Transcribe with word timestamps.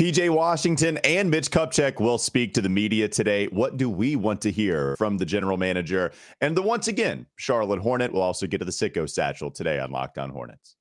PJ 0.00 0.30
Washington 0.30 0.96
and 1.04 1.30
Mitch 1.30 1.50
Kupchak 1.50 2.00
will 2.00 2.16
speak 2.16 2.54
to 2.54 2.62
the 2.62 2.70
media 2.70 3.06
today. 3.06 3.48
What 3.48 3.76
do 3.76 3.90
we 3.90 4.16
want 4.16 4.40
to 4.40 4.50
hear 4.50 4.96
from 4.96 5.18
the 5.18 5.26
general 5.26 5.58
manager? 5.58 6.10
And 6.40 6.56
the 6.56 6.62
once 6.62 6.88
again, 6.88 7.26
Charlotte 7.36 7.80
Hornet 7.82 8.10
will 8.10 8.22
also 8.22 8.46
get 8.46 8.60
to 8.60 8.64
the 8.64 8.70
sicko 8.70 9.06
satchel 9.06 9.50
today 9.50 9.78
on 9.78 9.90
Locked 9.90 10.16
On 10.16 10.30
Hornets. 10.30 10.76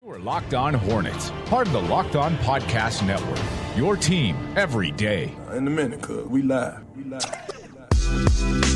We're 0.00 0.18
Locked 0.18 0.54
On 0.54 0.72
Hornets, 0.72 1.30
part 1.44 1.66
of 1.66 1.74
the 1.74 1.82
Locked 1.82 2.16
On 2.16 2.38
Podcast 2.38 3.06
Network. 3.06 3.38
Your 3.76 3.98
team 3.98 4.34
every 4.56 4.92
day. 4.92 5.30
In 5.52 5.66
a 5.66 5.70
minute, 5.70 6.00
cuz 6.00 6.26
we 6.26 6.40
live. 6.40 6.82
We 6.96 7.04
live. 7.04 7.30
We 7.60 8.24
live. 8.24 8.67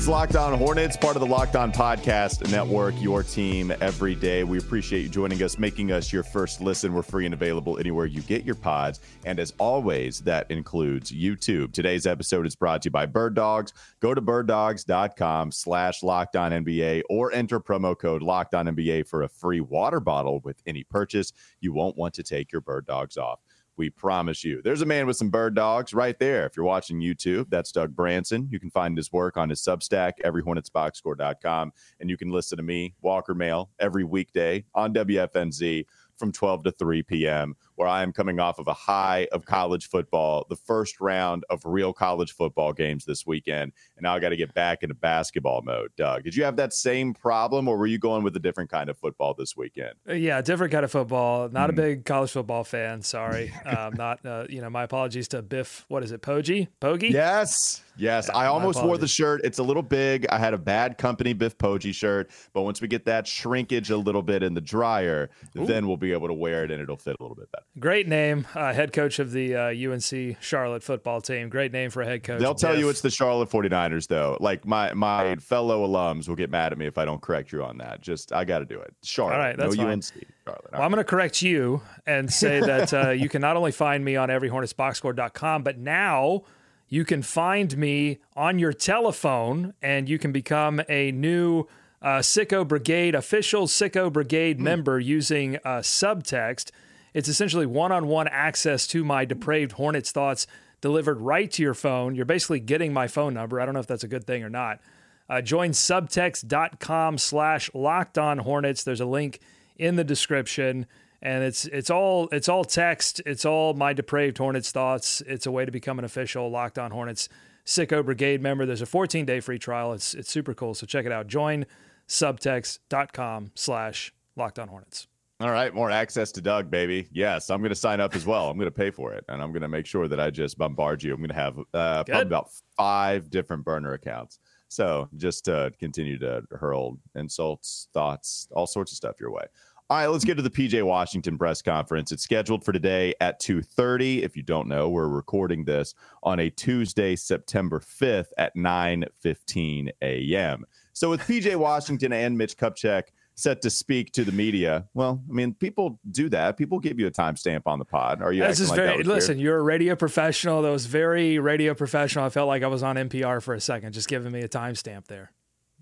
It's 0.00 0.08
Locked 0.08 0.34
On 0.34 0.56
Hornets, 0.56 0.96
part 0.96 1.16
of 1.16 1.20
the 1.20 1.26
Locked 1.26 1.56
On 1.56 1.70
Podcast 1.70 2.50
Network, 2.50 2.94
your 3.02 3.22
team 3.22 3.70
every 3.82 4.14
day. 4.14 4.44
We 4.44 4.56
appreciate 4.56 5.02
you 5.02 5.10
joining 5.10 5.42
us, 5.42 5.58
making 5.58 5.92
us 5.92 6.10
your 6.10 6.22
first 6.22 6.62
listen. 6.62 6.94
We're 6.94 7.02
free 7.02 7.26
and 7.26 7.34
available 7.34 7.76
anywhere 7.76 8.06
you 8.06 8.22
get 8.22 8.42
your 8.42 8.54
pods. 8.54 9.00
And 9.26 9.38
as 9.38 9.52
always, 9.58 10.20
that 10.20 10.50
includes 10.50 11.12
YouTube. 11.12 11.74
Today's 11.74 12.06
episode 12.06 12.46
is 12.46 12.56
brought 12.56 12.80
to 12.80 12.86
you 12.86 12.92
by 12.92 13.04
Bird 13.04 13.34
Dogs. 13.34 13.74
Go 14.00 14.14
to 14.14 14.22
birddogs.com 14.22 15.52
slash 15.52 16.02
locked 16.02 16.34
on 16.34 16.52
NBA 16.52 17.02
or 17.10 17.30
enter 17.32 17.60
promo 17.60 17.94
code 17.94 18.22
locked 18.22 18.54
on 18.54 18.68
NBA 18.68 19.06
for 19.06 19.24
a 19.24 19.28
free 19.28 19.60
water 19.60 20.00
bottle 20.00 20.40
with 20.40 20.62
any 20.64 20.82
purchase. 20.82 21.34
You 21.60 21.74
won't 21.74 21.98
want 21.98 22.14
to 22.14 22.22
take 22.22 22.52
your 22.52 22.62
bird 22.62 22.86
dogs 22.86 23.18
off. 23.18 23.40
We 23.80 23.88
promise 23.88 24.44
you. 24.44 24.60
There's 24.60 24.82
a 24.82 24.86
man 24.86 25.06
with 25.06 25.16
some 25.16 25.30
bird 25.30 25.54
dogs 25.54 25.94
right 25.94 26.18
there. 26.18 26.44
If 26.44 26.54
you're 26.54 26.66
watching 26.66 27.00
YouTube, 27.00 27.48
that's 27.48 27.72
Doug 27.72 27.96
Branson. 27.96 28.46
You 28.50 28.60
can 28.60 28.70
find 28.70 28.94
his 28.94 29.10
work 29.10 29.38
on 29.38 29.48
his 29.48 29.62
Substack, 29.62 30.12
everyhornetsboxscore.com. 30.22 31.72
And 31.98 32.10
you 32.10 32.18
can 32.18 32.28
listen 32.28 32.58
to 32.58 32.62
me, 32.62 32.92
Walker 33.00 33.34
Mehl, 33.34 33.68
every 33.78 34.04
weekday 34.04 34.66
on 34.74 34.92
WFNZ 34.92 35.86
from 36.18 36.30
12 36.30 36.64
to 36.64 36.72
3 36.72 37.02
p.m 37.04 37.56
where 37.80 37.88
I 37.88 38.02
am 38.02 38.12
coming 38.12 38.38
off 38.38 38.58
of 38.58 38.68
a 38.68 38.74
high 38.74 39.26
of 39.32 39.46
college 39.46 39.88
football, 39.88 40.44
the 40.50 40.56
first 40.56 41.00
round 41.00 41.44
of 41.48 41.62
real 41.64 41.94
college 41.94 42.32
football 42.32 42.74
games 42.74 43.06
this 43.06 43.26
weekend. 43.26 43.72
And 43.96 44.02
now 44.02 44.14
I 44.14 44.18
got 44.18 44.28
to 44.28 44.36
get 44.36 44.52
back 44.52 44.82
into 44.82 44.94
basketball 44.94 45.62
mode. 45.62 45.90
Doug, 45.96 46.24
did 46.24 46.36
you 46.36 46.44
have 46.44 46.56
that 46.56 46.74
same 46.74 47.14
problem 47.14 47.68
or 47.68 47.78
were 47.78 47.86
you 47.86 47.98
going 47.98 48.22
with 48.22 48.36
a 48.36 48.38
different 48.38 48.68
kind 48.68 48.90
of 48.90 48.98
football 48.98 49.32
this 49.32 49.56
weekend? 49.56 49.94
Uh, 50.06 50.12
yeah, 50.12 50.42
different 50.42 50.72
kind 50.74 50.84
of 50.84 50.90
football. 50.90 51.48
Not 51.48 51.70
mm. 51.70 51.72
a 51.72 51.72
hmm. 51.72 51.80
big 51.80 52.04
college 52.04 52.32
football 52.32 52.64
fan. 52.64 53.00
Sorry. 53.00 53.50
um, 53.64 53.94
not, 53.94 54.26
uh, 54.26 54.44
you 54.50 54.60
know, 54.60 54.68
my 54.68 54.82
apologies 54.82 55.28
to 55.28 55.40
Biff. 55.40 55.86
What 55.88 56.02
is 56.02 56.12
it? 56.12 56.20
Poggi? 56.20 56.68
Poggi? 56.82 57.10
Yes. 57.10 57.82
Yes. 57.96 58.28
Yeah, 58.28 58.38
I 58.38 58.46
almost 58.46 58.82
wore 58.82 58.98
the 58.98 59.08
shirt. 59.08 59.40
It's 59.42 59.58
a 59.58 59.62
little 59.62 59.82
big. 59.82 60.26
I 60.28 60.38
had 60.38 60.52
a 60.52 60.58
bad 60.58 60.98
company 60.98 61.32
Biff 61.32 61.56
Poggi 61.56 61.94
shirt. 61.94 62.30
But 62.52 62.62
once 62.62 62.82
we 62.82 62.88
get 62.88 63.06
that 63.06 63.26
shrinkage 63.26 63.88
a 63.88 63.96
little 63.96 64.22
bit 64.22 64.42
in 64.42 64.52
the 64.52 64.60
dryer, 64.60 65.30
Ooh. 65.58 65.64
then 65.64 65.88
we'll 65.88 65.96
be 65.96 66.12
able 66.12 66.28
to 66.28 66.34
wear 66.34 66.64
it 66.64 66.70
and 66.70 66.82
it'll 66.82 66.98
fit 66.98 67.16
a 67.18 67.22
little 67.22 67.36
bit 67.36 67.50
better. 67.50 67.64
Great 67.78 68.08
name, 68.08 68.48
uh, 68.56 68.72
head 68.72 68.92
coach 68.92 69.20
of 69.20 69.30
the 69.30 69.54
uh, 69.54 69.92
UNC 69.92 70.36
Charlotte 70.40 70.82
football 70.82 71.20
team. 71.20 71.48
Great 71.48 71.70
name 71.70 71.88
for 71.88 72.02
a 72.02 72.04
head 72.04 72.24
coach. 72.24 72.40
They'll 72.40 72.52
tell 72.52 72.72
Biff. 72.72 72.80
you 72.80 72.88
it's 72.88 73.00
the 73.00 73.10
Charlotte 73.10 73.48
49ers, 73.48 74.08
though. 74.08 74.36
Like 74.40 74.66
my 74.66 74.92
my 74.92 75.36
fellow 75.36 75.86
alums 75.86 76.28
will 76.28 76.34
get 76.34 76.50
mad 76.50 76.72
at 76.72 76.78
me 76.78 76.86
if 76.86 76.98
I 76.98 77.04
don't 77.04 77.22
correct 77.22 77.52
you 77.52 77.62
on 77.62 77.78
that. 77.78 78.00
Just 78.00 78.32
I 78.32 78.44
got 78.44 78.58
to 78.58 78.64
do 78.64 78.80
it. 78.80 78.92
Charlotte, 79.04 79.34
All 79.34 79.38
right, 79.38 79.56
that's 79.56 79.76
no 79.76 79.84
fine. 79.84 79.92
UNC. 79.92 80.12
Charlotte. 80.44 80.72
Well, 80.72 80.82
I'm 80.82 80.90
going 80.90 80.98
to 80.98 81.04
correct 81.04 81.42
you 81.42 81.80
and 82.06 82.32
say 82.32 82.58
that 82.66 82.92
uh, 82.92 83.10
you 83.10 83.28
can 83.28 83.40
not 83.40 83.56
only 83.56 83.72
find 83.72 84.04
me 84.04 84.16
on 84.16 84.30
everyhornetsboxscore.com, 84.30 85.62
but 85.62 85.78
now 85.78 86.42
you 86.88 87.04
can 87.04 87.22
find 87.22 87.76
me 87.78 88.18
on 88.34 88.58
your 88.58 88.72
telephone 88.72 89.74
and 89.80 90.08
you 90.08 90.18
can 90.18 90.32
become 90.32 90.82
a 90.88 91.12
new 91.12 91.68
uh, 92.02 92.18
Sicko 92.18 92.66
Brigade 92.66 93.14
official 93.14 93.68
Sicko 93.68 94.12
Brigade 94.12 94.58
mm. 94.58 94.62
member 94.62 94.98
using 94.98 95.56
uh, 95.58 95.78
subtext. 95.78 96.72
It's 97.14 97.28
essentially 97.28 97.66
one 97.66 97.92
on 97.92 98.06
one 98.06 98.28
access 98.28 98.86
to 98.88 99.04
my 99.04 99.24
depraved 99.24 99.72
Hornets 99.72 100.12
thoughts 100.12 100.46
delivered 100.80 101.20
right 101.20 101.50
to 101.52 101.62
your 101.62 101.74
phone. 101.74 102.14
You're 102.14 102.24
basically 102.24 102.60
getting 102.60 102.92
my 102.92 103.06
phone 103.06 103.34
number. 103.34 103.60
I 103.60 103.64
don't 103.64 103.74
know 103.74 103.80
if 103.80 103.86
that's 103.86 104.04
a 104.04 104.08
good 104.08 104.26
thing 104.26 104.42
or 104.42 104.50
not. 104.50 104.80
Uh, 105.28 105.40
join 105.40 105.70
subtext.com 105.70 107.18
slash 107.18 107.70
locked 107.74 108.18
on 108.18 108.38
hornets. 108.38 108.82
There's 108.82 109.00
a 109.00 109.06
link 109.06 109.40
in 109.76 109.96
the 109.96 110.04
description. 110.04 110.86
And 111.22 111.44
it's 111.44 111.66
it's 111.66 111.90
all 111.90 112.28
it's 112.32 112.48
all 112.48 112.64
text. 112.64 113.20
It's 113.26 113.44
all 113.44 113.74
my 113.74 113.92
depraved 113.92 114.38
Hornets 114.38 114.72
thoughts. 114.72 115.20
It's 115.26 115.46
a 115.46 115.50
way 115.50 115.66
to 115.66 115.70
become 115.70 115.98
an 115.98 116.04
official 116.04 116.50
Locked 116.50 116.78
On 116.78 116.90
Hornets 116.90 117.28
Sicko 117.66 118.02
Brigade 118.04 118.40
member. 118.40 118.64
There's 118.64 118.80
a 118.80 118.86
14 118.86 119.26
day 119.26 119.40
free 119.40 119.58
trial. 119.58 119.92
It's 119.92 120.14
it's 120.14 120.30
super 120.30 120.54
cool. 120.54 120.74
So 120.74 120.86
check 120.86 121.04
it 121.04 121.12
out. 121.12 121.26
Join 121.26 121.66
subtext.com 122.08 123.52
slash 123.54 124.14
locked 124.34 124.58
on 124.58 124.68
hornets. 124.68 125.06
All 125.40 125.50
right, 125.50 125.72
more 125.72 125.90
access 125.90 126.30
to 126.32 126.42
Doug, 126.42 126.70
baby. 126.70 127.08
Yes, 127.12 127.48
I'm 127.48 127.60
going 127.60 127.70
to 127.70 127.74
sign 127.74 127.98
up 127.98 128.14
as 128.14 128.26
well. 128.26 128.50
I'm 128.50 128.58
going 128.58 128.66
to 128.66 128.70
pay 128.70 128.90
for 128.90 129.14
it, 129.14 129.24
and 129.30 129.40
I'm 129.40 129.52
going 129.52 129.62
to 129.62 129.68
make 129.68 129.86
sure 129.86 130.06
that 130.06 130.20
I 130.20 130.28
just 130.28 130.58
bombard 130.58 131.02
you. 131.02 131.14
I'm 131.14 131.20
going 131.20 131.30
to 131.30 131.34
have 131.34 131.58
uh, 131.72 132.04
probably 132.04 132.26
about 132.26 132.50
five 132.76 133.30
different 133.30 133.64
burner 133.64 133.94
accounts. 133.94 134.38
So 134.68 135.08
just 135.16 135.46
to 135.46 135.72
continue 135.80 136.18
to 136.18 136.42
hurl 136.50 136.98
insults, 137.14 137.88
thoughts, 137.94 138.48
all 138.52 138.66
sorts 138.66 138.92
of 138.92 138.96
stuff 138.96 139.16
your 139.18 139.30
way. 139.30 139.44
All 139.88 139.96
right, 139.96 140.08
let's 140.08 140.26
get 140.26 140.36
to 140.36 140.42
the 140.42 140.50
PJ 140.50 140.82
Washington 140.82 141.38
press 141.38 141.62
conference. 141.62 142.12
It's 142.12 142.22
scheduled 142.22 142.62
for 142.62 142.72
today 142.72 143.14
at 143.22 143.40
2:30. 143.40 144.22
If 144.22 144.36
you 144.36 144.42
don't 144.42 144.68
know, 144.68 144.90
we're 144.90 145.08
recording 145.08 145.64
this 145.64 145.94
on 146.22 146.38
a 146.38 146.50
Tuesday, 146.50 147.16
September 147.16 147.80
5th 147.80 148.28
at 148.36 148.54
9:15 148.54 149.88
a.m. 150.02 150.66
So 150.92 151.08
with 151.08 151.22
PJ 151.22 151.56
Washington 151.56 152.12
and 152.12 152.36
Mitch 152.36 152.58
Kupchak 152.58 153.04
set 153.40 153.62
to 153.62 153.70
speak 153.70 154.12
to 154.12 154.24
the 154.24 154.32
media. 154.32 154.86
Well, 154.94 155.22
I 155.28 155.32
mean, 155.32 155.54
people 155.54 155.98
do 156.10 156.28
that. 156.28 156.56
People 156.56 156.78
give 156.78 157.00
you 157.00 157.06
a 157.06 157.10
timestamp 157.10 157.62
on 157.66 157.78
the 157.78 157.84
pod. 157.84 158.22
Are 158.22 158.32
you? 158.32 158.42
This 158.42 158.60
is 158.60 158.70
like 158.70 158.76
very. 158.76 159.02
listen, 159.02 159.36
weird? 159.36 159.44
you're 159.44 159.58
a 159.58 159.62
radio 159.62 159.96
professional. 159.96 160.62
That 160.62 160.70
was 160.70 160.86
very 160.86 161.38
radio 161.38 161.74
professional. 161.74 162.24
I 162.24 162.28
felt 162.28 162.48
like 162.48 162.62
I 162.62 162.68
was 162.68 162.82
on 162.82 162.96
NPR 162.96 163.42
for 163.42 163.54
a 163.54 163.60
second, 163.60 163.92
just 163.92 164.08
giving 164.08 164.30
me 164.32 164.40
a 164.42 164.48
timestamp 164.48 165.06
there. 165.06 165.32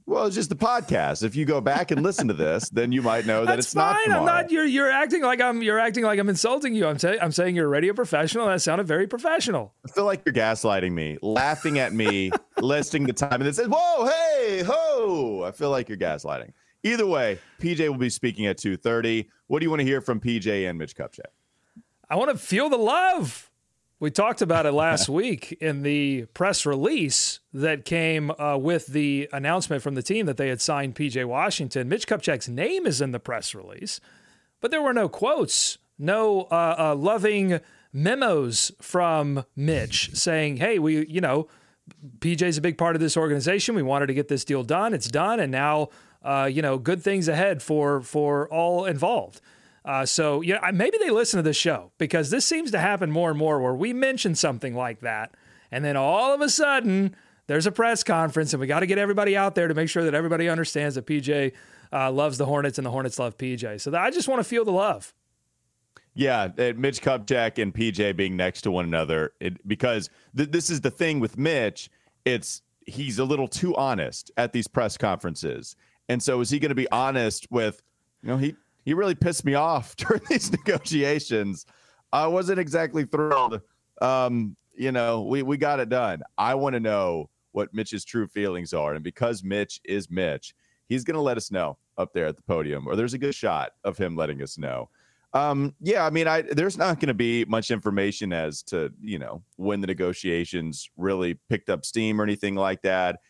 Well, 0.08 0.24
it's 0.24 0.34
just 0.34 0.48
the 0.48 0.56
podcast. 0.56 1.22
If 1.22 1.36
you 1.36 1.44
go 1.44 1.60
back 1.60 1.90
and 1.90 2.02
listen 2.02 2.28
to 2.28 2.34
this, 2.34 2.70
then 2.72 2.92
you 2.92 3.02
might 3.02 3.26
know 3.26 3.44
that 3.44 3.56
That's 3.56 3.66
it's 3.66 3.74
fine. 3.74 3.92
not. 3.92 4.02
Tomorrow. 4.04 4.20
I'm 4.20 4.26
not. 4.26 4.50
You're 4.50 4.64
you're 4.64 4.90
acting 4.90 5.22
like 5.22 5.42
I'm. 5.42 5.62
You're 5.62 5.78
acting 5.78 6.02
like 6.02 6.18
I'm 6.18 6.30
insulting 6.30 6.74
you. 6.74 6.86
I'm 6.86 6.98
saying 6.98 7.18
I'm 7.20 7.30
saying 7.30 7.56
you're 7.56 7.66
a 7.66 7.68
radio 7.68 7.92
professional. 7.92 8.46
That 8.46 8.62
sounded 8.62 8.86
very 8.86 9.06
professional. 9.06 9.74
I 9.86 9.92
feel 9.92 10.06
like 10.06 10.22
you're 10.24 10.32
gaslighting 10.32 10.92
me, 10.92 11.18
laughing 11.20 11.78
at 11.78 11.92
me, 11.92 12.30
listing 12.58 13.04
the 13.04 13.12
time, 13.12 13.34
and 13.34 13.46
it 13.46 13.54
says, 13.54 13.68
"Whoa, 13.68 14.06
hey, 14.06 14.62
ho!" 14.66 15.44
I 15.46 15.50
feel 15.50 15.68
like 15.70 15.90
you're 15.90 15.98
gaslighting. 15.98 16.52
Either 16.82 17.06
way, 17.06 17.38
PJ 17.60 17.88
will 17.88 17.98
be 17.98 18.10
speaking 18.10 18.46
at 18.46 18.58
2:30. 18.58 19.28
What 19.46 19.60
do 19.60 19.64
you 19.64 19.70
want 19.70 19.80
to 19.80 19.86
hear 19.86 20.00
from 20.00 20.20
PJ 20.20 20.68
and 20.68 20.78
Mitch 20.78 20.94
Kupchak? 20.94 21.32
I 22.08 22.16
want 22.16 22.30
to 22.30 22.38
feel 22.38 22.68
the 22.68 22.78
love. 22.78 23.50
We 24.00 24.10
talked 24.10 24.42
about 24.42 24.64
it 24.64 24.72
last 24.72 25.08
week 25.08 25.52
in 25.60 25.82
the 25.82 26.26
press 26.26 26.64
release 26.64 27.40
that 27.52 27.84
came 27.84 28.30
uh, 28.38 28.56
with 28.56 28.86
the 28.86 29.28
announcement 29.32 29.82
from 29.82 29.94
the 29.96 30.02
team 30.02 30.26
that 30.26 30.36
they 30.36 30.48
had 30.48 30.60
signed 30.60 30.94
PJ 30.94 31.24
Washington. 31.24 31.88
Mitch 31.88 32.06
Kupchak's 32.06 32.48
name 32.48 32.86
is 32.86 33.00
in 33.00 33.10
the 33.10 33.18
press 33.18 33.54
release, 33.54 34.00
but 34.60 34.70
there 34.70 34.82
were 34.82 34.92
no 34.92 35.08
quotes, 35.08 35.78
no 35.98 36.42
uh, 36.52 36.76
uh, 36.78 36.94
loving 36.94 37.60
memos 37.92 38.70
from 38.80 39.44
Mitch 39.56 40.10
saying, 40.14 40.58
"Hey, 40.58 40.78
we, 40.78 41.06
you 41.06 41.20
know, 41.20 41.48
PJ's 42.20 42.58
a 42.58 42.60
big 42.60 42.78
part 42.78 42.96
of 42.96 43.00
this 43.00 43.16
organization. 43.16 43.74
We 43.74 43.82
wanted 43.82 44.06
to 44.06 44.14
get 44.14 44.28
this 44.28 44.44
deal 44.44 44.62
done. 44.62 44.94
It's 44.94 45.08
done, 45.08 45.40
and 45.40 45.50
now, 45.50 45.88
uh, 46.22 46.48
you 46.50 46.62
know, 46.62 46.78
good 46.78 47.02
things 47.02 47.28
ahead 47.28 47.62
for 47.62 48.00
for 48.00 48.48
all 48.48 48.84
involved." 48.84 49.40
Uh, 49.84 50.04
so, 50.04 50.42
yeah, 50.42 50.58
maybe 50.72 50.98
they 50.98 51.08
listen 51.08 51.38
to 51.38 51.42
the 51.42 51.54
show 51.54 51.92
because 51.96 52.28
this 52.28 52.44
seems 52.44 52.70
to 52.70 52.78
happen 52.78 53.10
more 53.10 53.30
and 53.30 53.38
more 53.38 53.58
where 53.58 53.74
we 53.74 53.94
mention 53.94 54.34
something 54.34 54.74
like 54.74 55.00
that. 55.00 55.32
And 55.70 55.82
then 55.82 55.96
all 55.96 56.34
of 56.34 56.42
a 56.42 56.50
sudden, 56.50 57.16
there's 57.46 57.66
a 57.66 57.72
press 57.72 58.02
conference, 58.02 58.52
and 58.52 58.60
we 58.60 58.66
got 58.66 58.80
to 58.80 58.86
get 58.86 58.98
everybody 58.98 59.34
out 59.34 59.54
there 59.54 59.66
to 59.66 59.74
make 59.74 59.88
sure 59.88 60.04
that 60.04 60.14
everybody 60.14 60.46
understands 60.46 60.94
that 60.96 61.06
PJ 61.06 61.52
uh, 61.90 62.12
loves 62.12 62.36
the 62.36 62.44
Hornets 62.44 62.78
and 62.78 62.84
the 62.84 62.90
Hornets 62.90 63.18
love 63.18 63.38
PJ. 63.38 63.80
So 63.80 63.96
I 63.96 64.10
just 64.10 64.28
want 64.28 64.40
to 64.40 64.44
feel 64.44 64.64
the 64.64 64.72
love. 64.72 65.14
Yeah, 66.14 66.48
Mitch 66.76 67.00
Kupchak 67.00 67.62
and 67.62 67.72
PJ 67.72 68.16
being 68.16 68.36
next 68.36 68.62
to 68.62 68.70
one 68.70 68.84
another, 68.84 69.32
it, 69.40 69.66
because 69.66 70.10
th- 70.36 70.50
this 70.50 70.68
is 70.68 70.80
the 70.80 70.90
thing 70.90 71.20
with 71.20 71.38
Mitch. 71.38 71.88
It's 72.24 72.60
he's 72.86 73.18
a 73.18 73.24
little 73.24 73.48
too 73.48 73.74
honest 73.76 74.30
at 74.36 74.52
these 74.52 74.66
press 74.66 74.98
conferences, 74.98 75.76
and 76.08 76.22
so 76.22 76.40
is 76.40 76.50
he 76.50 76.58
going 76.58 76.70
to 76.70 76.74
be 76.74 76.90
honest 76.90 77.46
with? 77.50 77.82
You 78.22 78.30
know, 78.30 78.36
he 78.36 78.54
he 78.84 78.94
really 78.94 79.14
pissed 79.14 79.44
me 79.44 79.54
off 79.54 79.96
during 79.96 80.22
these 80.28 80.50
negotiations. 80.50 81.66
I 82.12 82.26
wasn't 82.26 82.58
exactly 82.58 83.04
thrilled. 83.04 83.60
Um, 84.00 84.56
you 84.74 84.92
know, 84.92 85.22
we 85.22 85.42
we 85.42 85.56
got 85.56 85.80
it 85.80 85.88
done. 85.88 86.22
I 86.36 86.54
want 86.54 86.74
to 86.74 86.80
know 86.80 87.30
what 87.52 87.74
Mitch's 87.74 88.04
true 88.04 88.26
feelings 88.26 88.72
are, 88.72 88.94
and 88.94 89.04
because 89.04 89.42
Mitch 89.42 89.80
is 89.84 90.10
Mitch, 90.10 90.54
he's 90.88 91.04
going 91.04 91.16
to 91.16 91.20
let 91.20 91.36
us 91.36 91.50
know 91.50 91.76
up 91.96 92.12
there 92.12 92.26
at 92.26 92.36
the 92.36 92.42
podium, 92.42 92.86
or 92.86 92.96
there's 92.96 93.14
a 93.14 93.18
good 93.18 93.34
shot 93.34 93.72
of 93.84 93.98
him 93.98 94.16
letting 94.16 94.40
us 94.42 94.56
know. 94.56 94.88
Um, 95.34 95.74
yeah, 95.80 96.06
I 96.06 96.10
mean, 96.10 96.26
I 96.26 96.42
there's 96.42 96.78
not 96.78 97.00
going 97.00 97.08
to 97.08 97.14
be 97.14 97.44
much 97.44 97.70
information 97.70 98.32
as 98.32 98.62
to 98.64 98.92
you 99.00 99.18
know 99.18 99.42
when 99.56 99.80
the 99.80 99.86
negotiations 99.86 100.88
really 100.96 101.34
picked 101.50 101.68
up 101.68 101.84
steam 101.84 102.20
or 102.20 102.24
anything 102.24 102.54
like 102.54 102.82
that. 102.82 103.20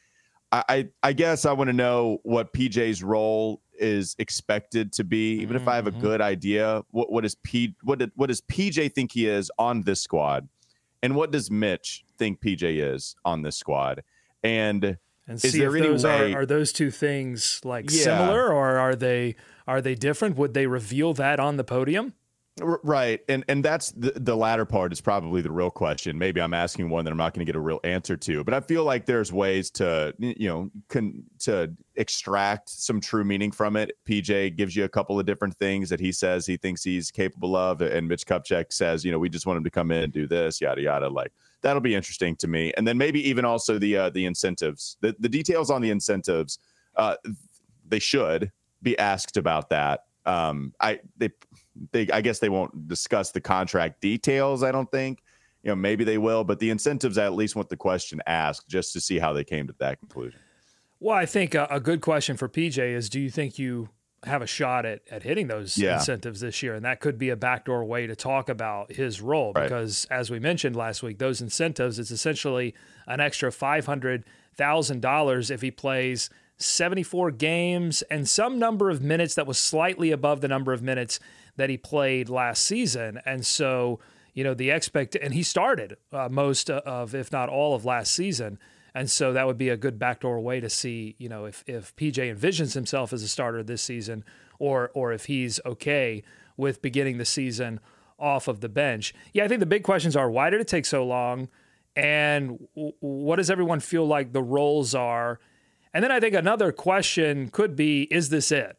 I 0.52 0.88
I 1.02 1.12
guess 1.12 1.44
I 1.44 1.52
want 1.52 1.68
to 1.68 1.74
know 1.74 2.18
what 2.22 2.52
PJ's 2.52 3.02
role 3.02 3.60
is 3.78 4.16
expected 4.18 4.92
to 4.94 5.04
be. 5.04 5.34
Even 5.40 5.56
if 5.56 5.68
I 5.68 5.76
have 5.76 5.86
a 5.86 5.90
mm-hmm. 5.90 6.00
good 6.00 6.20
idea, 6.20 6.82
what 6.90 7.12
what 7.12 7.24
is 7.24 7.34
P 7.34 7.74
what 7.82 7.98
did, 7.98 8.12
what 8.14 8.28
does 8.28 8.40
PJ 8.40 8.94
think 8.94 9.12
he 9.12 9.26
is 9.26 9.50
on 9.58 9.82
this 9.82 10.00
squad, 10.00 10.48
and 11.02 11.14
what 11.14 11.30
does 11.30 11.50
Mitch 11.50 12.04
think 12.16 12.40
PJ 12.40 12.62
is 12.94 13.14
on 13.24 13.42
this 13.42 13.56
squad, 13.56 14.02
and 14.42 14.98
and 15.26 15.44
is 15.44 15.52
see 15.52 15.62
if 15.62 15.72
those 15.72 16.04
way, 16.04 16.32
are, 16.32 16.42
are 16.42 16.46
those 16.46 16.72
two 16.72 16.90
things 16.90 17.60
like 17.64 17.90
yeah. 17.90 18.02
similar 18.02 18.52
or 18.52 18.78
are 18.78 18.96
they 18.96 19.36
are 19.66 19.82
they 19.82 19.94
different? 19.94 20.36
Would 20.36 20.54
they 20.54 20.66
reveal 20.66 21.12
that 21.14 21.38
on 21.38 21.58
the 21.58 21.64
podium? 21.64 22.14
Right, 22.60 23.20
and 23.28 23.44
and 23.48 23.64
that's 23.64 23.92
the 23.92 24.12
the 24.16 24.36
latter 24.36 24.64
part 24.64 24.92
is 24.92 25.00
probably 25.00 25.42
the 25.42 25.50
real 25.50 25.70
question. 25.70 26.18
Maybe 26.18 26.40
I'm 26.40 26.54
asking 26.54 26.88
one 26.90 27.04
that 27.04 27.10
I'm 27.10 27.16
not 27.16 27.34
going 27.34 27.44
to 27.44 27.50
get 27.50 27.56
a 27.56 27.60
real 27.60 27.80
answer 27.84 28.16
to, 28.16 28.44
but 28.44 28.54
I 28.54 28.60
feel 28.60 28.84
like 28.84 29.06
there's 29.06 29.32
ways 29.32 29.70
to 29.72 30.14
you 30.18 30.48
know 30.48 30.70
can 30.88 31.24
to 31.40 31.72
extract 31.96 32.70
some 32.70 33.00
true 33.00 33.24
meaning 33.24 33.50
from 33.50 33.76
it. 33.76 33.92
PJ 34.08 34.56
gives 34.56 34.74
you 34.74 34.84
a 34.84 34.88
couple 34.88 35.18
of 35.18 35.26
different 35.26 35.56
things 35.56 35.88
that 35.90 36.00
he 36.00 36.10
says 36.12 36.46
he 36.46 36.56
thinks 36.56 36.82
he's 36.82 37.10
capable 37.10 37.54
of, 37.54 37.80
and 37.80 38.08
Mitch 38.08 38.26
Kupchak 38.26 38.72
says, 38.72 39.04
you 39.04 39.12
know, 39.12 39.18
we 39.18 39.28
just 39.28 39.46
want 39.46 39.56
him 39.56 39.64
to 39.64 39.70
come 39.70 39.90
in 39.90 40.04
and 40.04 40.12
do 40.12 40.26
this, 40.26 40.60
yada 40.60 40.80
yada. 40.80 41.08
Like 41.08 41.32
that'll 41.62 41.80
be 41.80 41.94
interesting 41.94 42.34
to 42.36 42.48
me, 42.48 42.72
and 42.76 42.86
then 42.86 42.98
maybe 42.98 43.26
even 43.28 43.44
also 43.44 43.78
the 43.78 43.96
uh, 43.96 44.10
the 44.10 44.26
incentives, 44.26 44.96
the 45.00 45.14
the 45.20 45.28
details 45.28 45.70
on 45.70 45.82
the 45.82 45.90
incentives. 45.90 46.58
Uh, 46.96 47.14
they 47.86 47.98
should 47.98 48.50
be 48.82 48.98
asked 48.98 49.36
about 49.36 49.70
that. 49.70 50.00
Um, 50.28 50.74
I 50.78 51.00
they 51.16 51.30
they 51.92 52.08
I 52.10 52.20
guess 52.20 52.38
they 52.38 52.50
won't 52.50 52.86
discuss 52.86 53.30
the 53.32 53.40
contract 53.40 54.00
details. 54.00 54.62
I 54.62 54.72
don't 54.72 54.90
think. 54.90 55.22
You 55.62 55.70
know, 55.70 55.76
maybe 55.76 56.04
they 56.04 56.18
will, 56.18 56.44
but 56.44 56.60
the 56.60 56.70
incentives 56.70 57.18
I 57.18 57.24
at 57.24 57.34
least 57.34 57.56
want 57.56 57.68
the 57.68 57.76
question 57.76 58.22
asked 58.26 58.68
just 58.68 58.92
to 58.92 59.00
see 59.00 59.18
how 59.18 59.32
they 59.32 59.42
came 59.42 59.66
to 59.66 59.74
that 59.80 59.98
conclusion. 59.98 60.38
Well, 61.00 61.16
I 61.16 61.26
think 61.26 61.54
a, 61.54 61.66
a 61.68 61.80
good 61.80 62.00
question 62.00 62.36
for 62.36 62.48
PJ 62.48 62.78
is: 62.78 63.08
Do 63.08 63.20
you 63.20 63.30
think 63.30 63.58
you 63.58 63.88
have 64.24 64.42
a 64.42 64.46
shot 64.46 64.84
at 64.86 65.00
at 65.10 65.22
hitting 65.22 65.48
those 65.48 65.76
yeah. 65.76 65.94
incentives 65.94 66.40
this 66.40 66.62
year? 66.62 66.74
And 66.74 66.84
that 66.84 67.00
could 67.00 67.18
be 67.18 67.30
a 67.30 67.36
backdoor 67.36 67.84
way 67.84 68.06
to 68.06 68.14
talk 68.14 68.48
about 68.48 68.92
his 68.92 69.20
role, 69.20 69.52
right. 69.52 69.64
because 69.64 70.06
as 70.10 70.30
we 70.30 70.38
mentioned 70.38 70.76
last 70.76 71.02
week, 71.02 71.18
those 71.18 71.40
incentives 71.40 71.98
it's 71.98 72.10
essentially 72.10 72.74
an 73.06 73.20
extra 73.20 73.50
five 73.50 73.86
hundred 73.86 74.24
thousand 74.54 75.00
dollars 75.00 75.50
if 75.50 75.60
he 75.60 75.70
plays 75.70 76.30
74 76.58 77.30
games 77.32 78.02
and 78.02 78.28
some 78.28 78.58
number 78.58 78.90
of 78.90 79.02
minutes 79.02 79.34
that 79.36 79.46
was 79.46 79.58
slightly 79.58 80.10
above 80.10 80.40
the 80.40 80.48
number 80.48 80.72
of 80.72 80.82
minutes 80.82 81.20
that 81.56 81.70
he 81.70 81.76
played 81.76 82.28
last 82.28 82.64
season. 82.64 83.20
And 83.24 83.46
so, 83.46 84.00
you 84.34 84.44
know, 84.44 84.54
the 84.54 84.70
expect 84.70 85.16
and 85.16 85.34
he 85.34 85.42
started 85.42 85.96
uh, 86.12 86.28
most 86.30 86.68
of, 86.70 87.14
if 87.14 87.30
not 87.30 87.48
all 87.48 87.74
of 87.74 87.84
last 87.84 88.12
season. 88.12 88.58
And 88.94 89.10
so 89.10 89.32
that 89.32 89.46
would 89.46 89.58
be 89.58 89.68
a 89.68 89.76
good 89.76 89.98
backdoor 89.98 90.40
way 90.40 90.60
to 90.60 90.68
see, 90.68 91.14
you 91.18 91.28
know, 91.28 91.44
if, 91.44 91.62
if 91.66 91.94
PJ 91.94 92.34
envisions 92.34 92.74
himself 92.74 93.12
as 93.12 93.22
a 93.22 93.28
starter 93.28 93.62
this 93.62 93.82
season 93.82 94.24
or, 94.58 94.90
or 94.94 95.12
if 95.12 95.26
he's 95.26 95.60
okay 95.64 96.24
with 96.56 96.82
beginning 96.82 97.18
the 97.18 97.24
season 97.24 97.78
off 98.18 98.48
of 98.48 98.60
the 98.60 98.68
bench. 98.68 99.14
Yeah, 99.32 99.44
I 99.44 99.48
think 99.48 99.60
the 99.60 99.66
big 99.66 99.84
questions 99.84 100.16
are 100.16 100.28
why 100.28 100.50
did 100.50 100.60
it 100.60 100.66
take 100.66 100.86
so 100.86 101.04
long? 101.06 101.48
And 101.94 102.68
what 102.74 103.36
does 103.36 103.50
everyone 103.50 103.80
feel 103.80 104.06
like 104.06 104.32
the 104.32 104.42
roles 104.42 104.94
are? 104.94 105.40
And 105.92 106.04
then 106.04 106.12
I 106.12 106.20
think 106.20 106.34
another 106.34 106.72
question 106.72 107.48
could 107.48 107.76
be 107.76 108.02
is 108.04 108.28
this 108.28 108.52
it? 108.52 108.76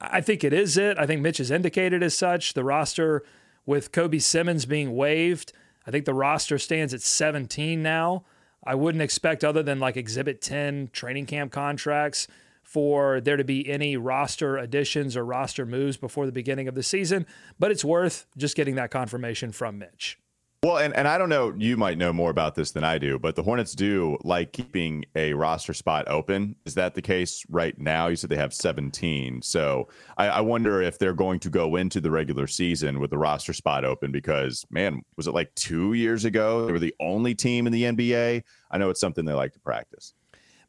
I 0.00 0.20
think 0.20 0.44
it 0.44 0.52
is 0.52 0.76
it. 0.76 0.98
I 0.98 1.06
think 1.06 1.20
Mitch 1.20 1.38
has 1.38 1.50
indicated 1.50 2.02
as 2.02 2.16
such. 2.16 2.54
The 2.54 2.64
roster 2.64 3.22
with 3.66 3.92
Kobi 3.92 4.20
Simmons 4.20 4.66
being 4.66 4.94
waived, 4.96 5.52
I 5.86 5.90
think 5.90 6.04
the 6.04 6.14
roster 6.14 6.58
stands 6.58 6.94
at 6.94 7.02
17 7.02 7.82
now. 7.82 8.24
I 8.66 8.74
wouldn't 8.74 9.02
expect, 9.02 9.44
other 9.44 9.62
than 9.62 9.78
like 9.78 9.96
Exhibit 9.96 10.40
10 10.40 10.88
training 10.92 11.26
camp 11.26 11.52
contracts, 11.52 12.26
for 12.62 13.20
there 13.20 13.36
to 13.36 13.44
be 13.44 13.68
any 13.68 13.96
roster 13.96 14.56
additions 14.56 15.16
or 15.16 15.24
roster 15.24 15.66
moves 15.66 15.98
before 15.98 16.24
the 16.24 16.32
beginning 16.32 16.66
of 16.66 16.74
the 16.74 16.82
season. 16.82 17.26
But 17.58 17.70
it's 17.70 17.84
worth 17.84 18.26
just 18.38 18.56
getting 18.56 18.74
that 18.76 18.90
confirmation 18.90 19.52
from 19.52 19.78
Mitch. 19.78 20.18
Well, 20.64 20.78
and, 20.78 20.96
and 20.96 21.06
I 21.06 21.18
don't 21.18 21.28
know, 21.28 21.52
you 21.58 21.76
might 21.76 21.98
know 21.98 22.10
more 22.10 22.30
about 22.30 22.54
this 22.54 22.70
than 22.70 22.84
I 22.84 22.96
do, 22.96 23.18
but 23.18 23.36
the 23.36 23.42
Hornets 23.42 23.74
do 23.74 24.16
like 24.24 24.54
keeping 24.54 25.04
a 25.14 25.34
roster 25.34 25.74
spot 25.74 26.08
open. 26.08 26.56
Is 26.64 26.72
that 26.76 26.94
the 26.94 27.02
case 27.02 27.44
right 27.50 27.78
now? 27.78 28.06
You 28.06 28.16
said 28.16 28.30
they 28.30 28.36
have 28.36 28.54
17. 28.54 29.42
So 29.42 29.88
I, 30.16 30.28
I 30.28 30.40
wonder 30.40 30.80
if 30.80 30.98
they're 30.98 31.12
going 31.12 31.38
to 31.40 31.50
go 31.50 31.76
into 31.76 32.00
the 32.00 32.10
regular 32.10 32.46
season 32.46 32.98
with 32.98 33.10
the 33.10 33.18
roster 33.18 33.52
spot 33.52 33.84
open 33.84 34.10
because, 34.10 34.64
man, 34.70 35.02
was 35.18 35.26
it 35.26 35.34
like 35.34 35.54
two 35.54 35.92
years 35.92 36.24
ago? 36.24 36.64
They 36.64 36.72
were 36.72 36.78
the 36.78 36.94
only 36.98 37.34
team 37.34 37.66
in 37.66 37.72
the 37.74 37.82
NBA. 37.82 38.42
I 38.70 38.78
know 38.78 38.88
it's 38.88 39.00
something 39.00 39.26
they 39.26 39.34
like 39.34 39.52
to 39.52 39.60
practice. 39.60 40.14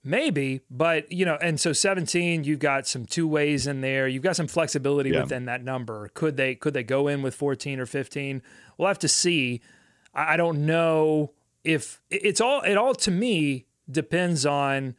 Maybe, 0.07 0.61
but 0.69 1.11
you 1.11 1.25
know, 1.25 1.35
and 1.41 1.59
so 1.59 1.73
17, 1.73 2.43
you've 2.43 2.59
got 2.59 2.85
some 2.85 3.05
two 3.05 3.27
ways 3.27 3.65
in 3.65 3.81
there. 3.81 4.07
You've 4.07 4.21
got 4.21 4.35
some 4.35 4.45
flexibility 4.45 5.09
yeah. 5.09 5.21
within 5.21 5.45
that 5.45 5.63
number. 5.63 6.11
Could 6.13 6.37
they 6.37 6.53
could 6.53 6.75
they 6.75 6.83
go 6.83 7.07
in 7.07 7.23
with 7.23 7.33
14 7.33 7.79
or 7.79 7.87
15? 7.87 8.43
We'll 8.77 8.87
have 8.87 8.99
to 8.99 9.07
see. 9.07 9.61
I 10.15 10.37
don't 10.37 10.65
know 10.65 11.33
if 11.63 12.01
it's 12.09 12.39
all, 12.39 12.61
it 12.61 12.77
all 12.77 12.95
to 12.95 13.11
me 13.11 13.65
depends 13.89 14.45
on 14.45 14.95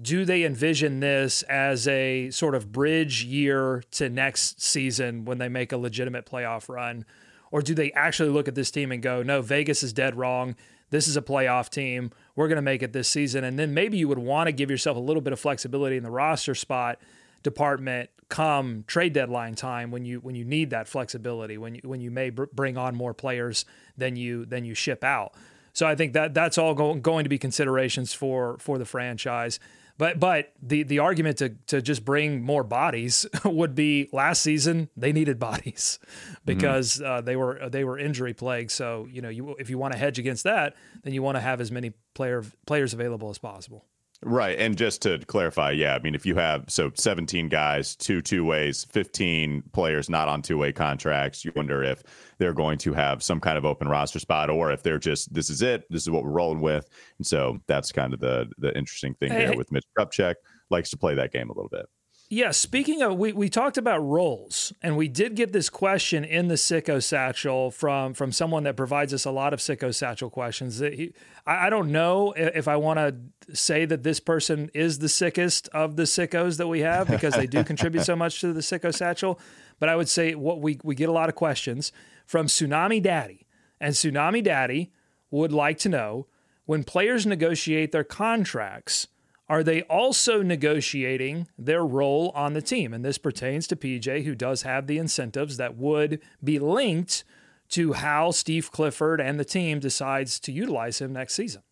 do 0.00 0.24
they 0.24 0.44
envision 0.44 1.00
this 1.00 1.42
as 1.44 1.88
a 1.88 2.30
sort 2.30 2.54
of 2.54 2.70
bridge 2.70 3.24
year 3.24 3.82
to 3.92 4.08
next 4.08 4.62
season 4.62 5.24
when 5.24 5.38
they 5.38 5.48
make 5.48 5.72
a 5.72 5.76
legitimate 5.76 6.24
playoff 6.24 6.68
run? 6.68 7.04
Or 7.50 7.62
do 7.62 7.74
they 7.74 7.90
actually 7.92 8.28
look 8.28 8.46
at 8.46 8.54
this 8.54 8.70
team 8.70 8.92
and 8.92 9.02
go, 9.02 9.22
no, 9.22 9.42
Vegas 9.42 9.82
is 9.82 9.92
dead 9.92 10.14
wrong. 10.14 10.54
This 10.90 11.08
is 11.08 11.16
a 11.16 11.22
playoff 11.22 11.68
team. 11.70 12.12
We're 12.36 12.48
going 12.48 12.56
to 12.56 12.62
make 12.62 12.82
it 12.82 12.92
this 12.92 13.08
season. 13.08 13.42
And 13.42 13.58
then 13.58 13.74
maybe 13.74 13.98
you 13.98 14.06
would 14.08 14.18
want 14.18 14.46
to 14.46 14.52
give 14.52 14.70
yourself 14.70 14.96
a 14.96 15.00
little 15.00 15.22
bit 15.22 15.32
of 15.32 15.40
flexibility 15.40 15.96
in 15.96 16.04
the 16.04 16.10
roster 16.10 16.54
spot 16.54 16.98
department 17.42 18.10
come 18.28 18.84
trade 18.86 19.12
deadline 19.12 19.54
time 19.54 19.90
when 19.90 20.04
you 20.04 20.20
when 20.20 20.34
you 20.34 20.44
need 20.44 20.70
that 20.70 20.86
flexibility 20.86 21.56
when 21.56 21.74
you 21.74 21.80
when 21.84 22.00
you 22.00 22.10
may 22.10 22.30
br- 22.30 22.44
bring 22.52 22.76
on 22.76 22.94
more 22.94 23.14
players 23.14 23.64
than 23.96 24.16
you 24.16 24.44
than 24.44 24.64
you 24.64 24.74
ship 24.74 25.02
out. 25.02 25.32
So 25.72 25.86
I 25.86 25.94
think 25.94 26.12
that 26.12 26.34
that's 26.34 26.58
all 26.58 26.74
go- 26.74 26.94
going 26.94 27.24
to 27.24 27.28
be 27.28 27.38
considerations 27.38 28.12
for 28.12 28.58
for 28.58 28.78
the 28.78 28.84
franchise. 28.84 29.58
But 29.96 30.20
but 30.20 30.52
the 30.62 30.84
the 30.84 31.00
argument 31.00 31.38
to 31.38 31.50
to 31.66 31.82
just 31.82 32.04
bring 32.04 32.42
more 32.42 32.62
bodies 32.62 33.26
would 33.44 33.74
be 33.74 34.08
last 34.12 34.42
season 34.42 34.88
they 34.96 35.12
needed 35.12 35.38
bodies 35.38 35.98
because 36.44 36.96
mm-hmm. 36.96 37.04
uh, 37.04 37.20
they 37.22 37.34
were 37.34 37.68
they 37.68 37.84
were 37.84 37.98
injury 37.98 38.34
plagued. 38.34 38.70
So 38.70 39.08
you 39.10 39.22
know 39.22 39.28
you 39.28 39.56
if 39.58 39.70
you 39.70 39.78
want 39.78 39.92
to 39.94 39.98
hedge 39.98 40.18
against 40.18 40.44
that, 40.44 40.76
then 41.02 41.14
you 41.14 41.22
want 41.22 41.36
to 41.36 41.40
have 41.40 41.60
as 41.60 41.72
many 41.72 41.92
player 42.14 42.44
players 42.66 42.92
available 42.92 43.30
as 43.30 43.38
possible. 43.38 43.84
Right. 44.24 44.58
And 44.58 44.76
just 44.76 45.02
to 45.02 45.18
clarify, 45.26 45.70
yeah, 45.70 45.94
I 45.94 46.00
mean, 46.00 46.16
if 46.16 46.26
you 46.26 46.34
have 46.34 46.64
so 46.68 46.90
17 46.92 47.48
guys, 47.48 47.94
two 47.94 48.20
two 48.20 48.44
ways, 48.44 48.84
15 48.90 49.62
players 49.72 50.10
not 50.10 50.26
on 50.26 50.42
two 50.42 50.58
way 50.58 50.72
contracts, 50.72 51.44
you 51.44 51.52
wonder 51.54 51.84
if 51.84 52.02
they're 52.38 52.52
going 52.52 52.78
to 52.78 52.92
have 52.94 53.22
some 53.22 53.38
kind 53.38 53.56
of 53.56 53.64
open 53.64 53.86
roster 53.86 54.18
spot 54.18 54.50
or 54.50 54.72
if 54.72 54.82
they're 54.82 54.98
just, 54.98 55.32
this 55.32 55.50
is 55.50 55.62
it, 55.62 55.84
this 55.88 56.02
is 56.02 56.10
what 56.10 56.24
we're 56.24 56.30
rolling 56.30 56.60
with. 56.60 56.88
And 57.18 57.26
so 57.26 57.60
that's 57.68 57.92
kind 57.92 58.12
of 58.12 58.18
the 58.18 58.50
the 58.58 58.76
interesting 58.76 59.14
thing 59.14 59.30
hey, 59.30 59.46
there 59.46 59.56
with 59.56 59.70
Mitch 59.70 59.86
Kupchak 59.96 60.34
likes 60.68 60.90
to 60.90 60.96
play 60.96 61.14
that 61.14 61.32
game 61.32 61.48
a 61.48 61.52
little 61.52 61.70
bit. 61.70 61.86
Yeah, 62.30 62.50
speaking 62.50 63.00
of, 63.00 63.16
we, 63.16 63.32
we 63.32 63.48
talked 63.48 63.78
about 63.78 64.00
roles, 64.00 64.70
and 64.82 64.98
we 64.98 65.08
did 65.08 65.34
get 65.34 65.50
this 65.54 65.70
question 65.70 66.24
in 66.24 66.48
the 66.48 66.56
Sicko 66.56 67.02
Satchel 67.02 67.70
from 67.70 68.12
from 68.12 68.32
someone 68.32 68.64
that 68.64 68.76
provides 68.76 69.14
us 69.14 69.24
a 69.24 69.30
lot 69.30 69.54
of 69.54 69.60
Sicko 69.60 69.94
Satchel 69.94 70.28
questions. 70.28 70.78
That 70.78 70.92
He, 70.92 71.14
I, 71.46 71.68
I 71.68 71.70
don't 71.70 71.90
know 71.90 72.34
if 72.36 72.68
I 72.68 72.76
want 72.76 72.98
to 72.98 73.56
say 73.56 73.86
that 73.86 74.02
this 74.02 74.20
person 74.20 74.70
is 74.74 74.98
the 74.98 75.08
sickest 75.08 75.68
of 75.68 75.96
the 75.96 76.02
sickos 76.02 76.58
that 76.58 76.68
we 76.68 76.80
have 76.80 77.08
because 77.08 77.32
they 77.32 77.46
do 77.46 77.64
contribute 77.64 78.04
so 78.04 78.14
much 78.14 78.42
to 78.42 78.52
the 78.52 78.60
Sicko 78.60 78.94
Satchel, 78.94 79.40
but 79.78 79.88
I 79.88 79.96
would 79.96 80.10
say 80.10 80.34
what 80.34 80.60
we 80.60 80.78
we 80.84 80.94
get 80.94 81.08
a 81.08 81.12
lot 81.12 81.30
of 81.30 81.34
questions 81.34 81.92
from 82.26 82.46
Tsunami 82.46 83.02
Daddy, 83.02 83.46
and 83.80 83.94
Tsunami 83.94 84.44
Daddy 84.44 84.92
would 85.30 85.52
like 85.52 85.78
to 85.78 85.88
know 85.88 86.26
when 86.66 86.84
players 86.84 87.24
negotiate 87.24 87.90
their 87.90 88.04
contracts 88.04 89.08
are 89.48 89.62
they 89.62 89.82
also 89.82 90.42
negotiating 90.42 91.48
their 91.56 91.84
role 91.84 92.32
on 92.34 92.52
the 92.52 92.62
team? 92.62 92.92
And 92.92 93.04
this 93.04 93.18
pertains 93.18 93.66
to 93.68 93.76
PJ, 93.76 94.24
who 94.24 94.34
does 94.34 94.62
have 94.62 94.86
the 94.86 94.98
incentives 94.98 95.56
that 95.56 95.76
would 95.76 96.20
be 96.44 96.58
linked 96.58 97.24
to 97.70 97.94
how 97.94 98.30
Steve 98.30 98.70
Clifford 98.70 99.20
and 99.20 99.38
the 99.38 99.44
team 99.44 99.78
decides 99.78 100.38
to 100.40 100.52
utilize 100.52 101.00
him 101.00 101.12
next 101.12 101.34
season. 101.34 101.62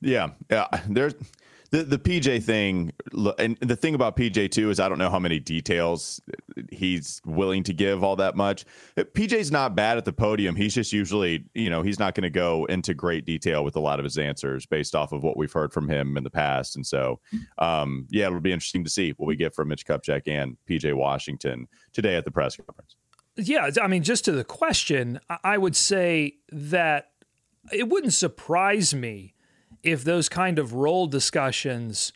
Yeah, 0.00 0.30
yeah. 0.50 0.66
There's 0.88 1.14
the 1.70 1.82
the 1.82 1.98
PJ 1.98 2.42
thing, 2.42 2.92
and 3.38 3.56
the 3.60 3.76
thing 3.76 3.94
about 3.94 4.16
PJ 4.16 4.50
too 4.50 4.70
is 4.70 4.80
I 4.80 4.88
don't 4.88 4.98
know 4.98 5.10
how 5.10 5.18
many 5.18 5.40
details 5.40 6.20
he's 6.70 7.20
willing 7.24 7.62
to 7.64 7.72
give 7.72 8.02
all 8.04 8.16
that 8.16 8.36
much. 8.36 8.64
PJ's 8.96 9.50
not 9.50 9.74
bad 9.74 9.98
at 9.98 10.04
the 10.04 10.12
podium. 10.12 10.56
He's 10.56 10.74
just 10.74 10.92
usually, 10.92 11.44
you 11.54 11.70
know, 11.70 11.82
he's 11.82 11.98
not 11.98 12.14
going 12.14 12.22
to 12.22 12.30
go 12.30 12.64
into 12.66 12.94
great 12.94 13.24
detail 13.24 13.64
with 13.64 13.76
a 13.76 13.80
lot 13.80 13.98
of 13.98 14.04
his 14.04 14.18
answers 14.18 14.66
based 14.66 14.94
off 14.94 15.12
of 15.12 15.22
what 15.22 15.36
we've 15.36 15.52
heard 15.52 15.72
from 15.72 15.88
him 15.88 16.16
in 16.16 16.24
the 16.24 16.30
past. 16.30 16.76
And 16.76 16.86
so, 16.86 17.20
um, 17.58 18.06
yeah, 18.10 18.26
it'll 18.26 18.40
be 18.40 18.52
interesting 18.52 18.84
to 18.84 18.90
see 18.90 19.12
what 19.16 19.26
we 19.26 19.36
get 19.36 19.54
from 19.54 19.68
Mitch 19.68 19.86
Kupchak 19.86 20.22
and 20.26 20.56
PJ 20.68 20.94
Washington 20.94 21.68
today 21.92 22.16
at 22.16 22.24
the 22.24 22.30
press 22.30 22.56
conference. 22.56 22.96
Yeah, 23.36 23.68
I 23.82 23.86
mean, 23.86 24.02
just 24.02 24.24
to 24.26 24.32
the 24.32 24.44
question, 24.44 25.20
I 25.44 25.58
would 25.58 25.76
say 25.76 26.36
that 26.50 27.10
it 27.72 27.88
wouldn't 27.88 28.14
surprise 28.14 28.94
me 28.94 29.34
if 29.86 30.02
those 30.02 30.28
kind 30.28 30.58
of 30.58 30.74
role 30.74 31.06
discussions 31.06 32.12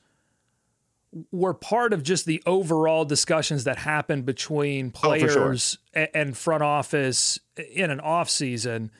were 1.31 1.55
part 1.55 1.93
of 1.93 2.03
just 2.03 2.25
the 2.25 2.43
overall 2.47 3.05
discussions 3.05 3.65
that 3.65 3.79
happen 3.79 4.23
between 4.23 4.89
oh, 4.89 4.99
players 4.99 5.37
oh, 5.37 5.57
sure. 5.95 6.09
and 6.15 6.37
front 6.37 6.62
office 6.62 7.39
in 7.73 7.91
an 7.91 8.00
off 8.00 8.29
season. 8.29 8.91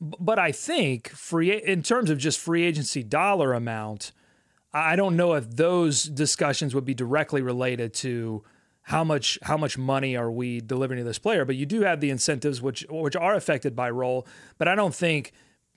But 0.00 0.38
I 0.38 0.52
think 0.52 1.08
free 1.08 1.52
in 1.52 1.82
terms 1.82 2.10
of 2.10 2.18
just 2.18 2.38
free 2.38 2.64
agency 2.64 3.02
dollar 3.02 3.54
amount, 3.54 4.12
I 4.72 4.96
don't 4.96 5.16
know 5.16 5.34
if 5.34 5.48
those 5.48 6.04
discussions 6.04 6.74
would 6.74 6.84
be 6.84 6.94
directly 6.94 7.42
related 7.42 7.94
to 7.94 8.44
how 8.82 9.04
much 9.04 9.38
how 9.42 9.56
much 9.56 9.78
money 9.78 10.16
are 10.16 10.30
we 10.30 10.60
delivering 10.60 10.98
to 10.98 11.04
this 11.04 11.18
player. 11.18 11.44
But 11.44 11.56
you 11.56 11.66
do 11.66 11.82
have 11.82 12.00
the 12.00 12.10
incentives 12.10 12.62
which 12.62 12.84
which 12.88 13.16
are 13.16 13.34
affected 13.34 13.76
by 13.76 13.90
role. 13.90 14.26
But 14.58 14.68
I 14.68 14.74
don't 14.74 14.94
think 14.94 15.32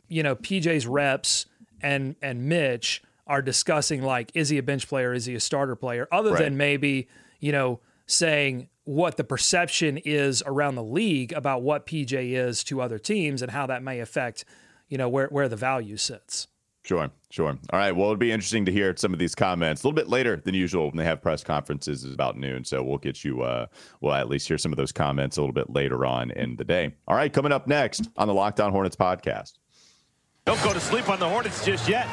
you 0.08 0.22
know 0.22 0.36
PJ's 0.36 0.86
reps 0.86 1.48
and 1.82 2.16
and 2.22 2.46
Mitch 2.46 3.02
are 3.28 3.42
discussing 3.42 4.02
like 4.02 4.32
is 4.34 4.50
he 4.50 4.58
a 4.58 4.64
bench 4.64 4.88
player, 4.88 5.14
is 5.14 5.26
he 5.26 5.36
a 5.36 5.40
starter 5.40 5.76
player, 5.76 6.08
other 6.12 6.32
right. 6.32 6.44
than 6.44 6.58
maybe 6.58 7.08
you 7.40 7.52
know 7.52 7.80
saying 8.06 8.68
what 8.84 9.18
the 9.18 9.24
perception 9.24 9.98
is 9.98 10.44
around 10.46 10.76
the 10.76 10.84
league 10.84 11.32
about 11.34 11.62
what 11.62 11.86
PJ 11.86 12.32
is 12.32 12.64
to 12.66 12.82
other 12.82 13.00
teams 13.00 13.42
and 13.42 13.52
how 13.52 13.66
that 13.68 13.84
may 13.84 14.00
affect 14.00 14.44
you 14.90 14.98
know 14.98 15.10
where 15.10 15.28
where 15.28 15.48
the 15.48 15.56
value 15.56 15.98
sits. 15.98 16.48
Sure, 16.84 17.12
sure. 17.30 17.50
All 17.72 17.80
right. 17.80 17.96
Well, 17.96 18.08
it'd 18.08 18.20
be 18.20 18.32
interesting 18.32 18.66
to 18.66 18.72
hear 18.72 18.96
some 18.98 19.14
of 19.14 19.20
these 19.20 19.36
comments 19.36 19.84
a 19.84 19.88
little 19.88 19.96
bit 19.96 20.10
later 20.10 20.42
than 20.44 20.56
usual 20.56 20.88
when 20.88 20.98
they 20.98 21.04
have 21.04 21.22
press 21.22 21.44
conferences 21.44 22.04
is 22.04 22.14
about 22.14 22.38
noon. 22.38 22.66
So 22.66 22.82
we'll 22.82 22.98
get 22.98 23.24
you, 23.24 23.44
uh, 23.44 23.68
we'll 24.02 24.14
at 24.16 24.28
least 24.28 24.48
hear 24.48 24.58
some 24.58 24.74
of 24.74 24.78
those 24.78 24.92
comments 24.92 25.38
a 25.38 25.42
little 25.42 25.54
bit 25.54 25.70
later 25.70 26.08
on 26.08 26.32
in 26.32 26.56
the 26.56 26.64
day. 26.64 26.96
All 27.08 27.16
right. 27.16 27.32
Coming 27.32 27.52
up 27.52 27.68
next 27.68 28.10
on 28.18 28.28
the 28.28 28.34
Locked 28.34 28.60
On 28.60 28.72
Hornets 28.72 28.96
podcast. 28.96 29.60
Don't 30.46 30.62
go 30.64 30.74
to 30.74 30.80
sleep 30.80 31.08
on 31.10 31.20
the 31.20 31.30
Hornets 31.30 31.64
just 31.64 31.88
yet. 31.88 32.08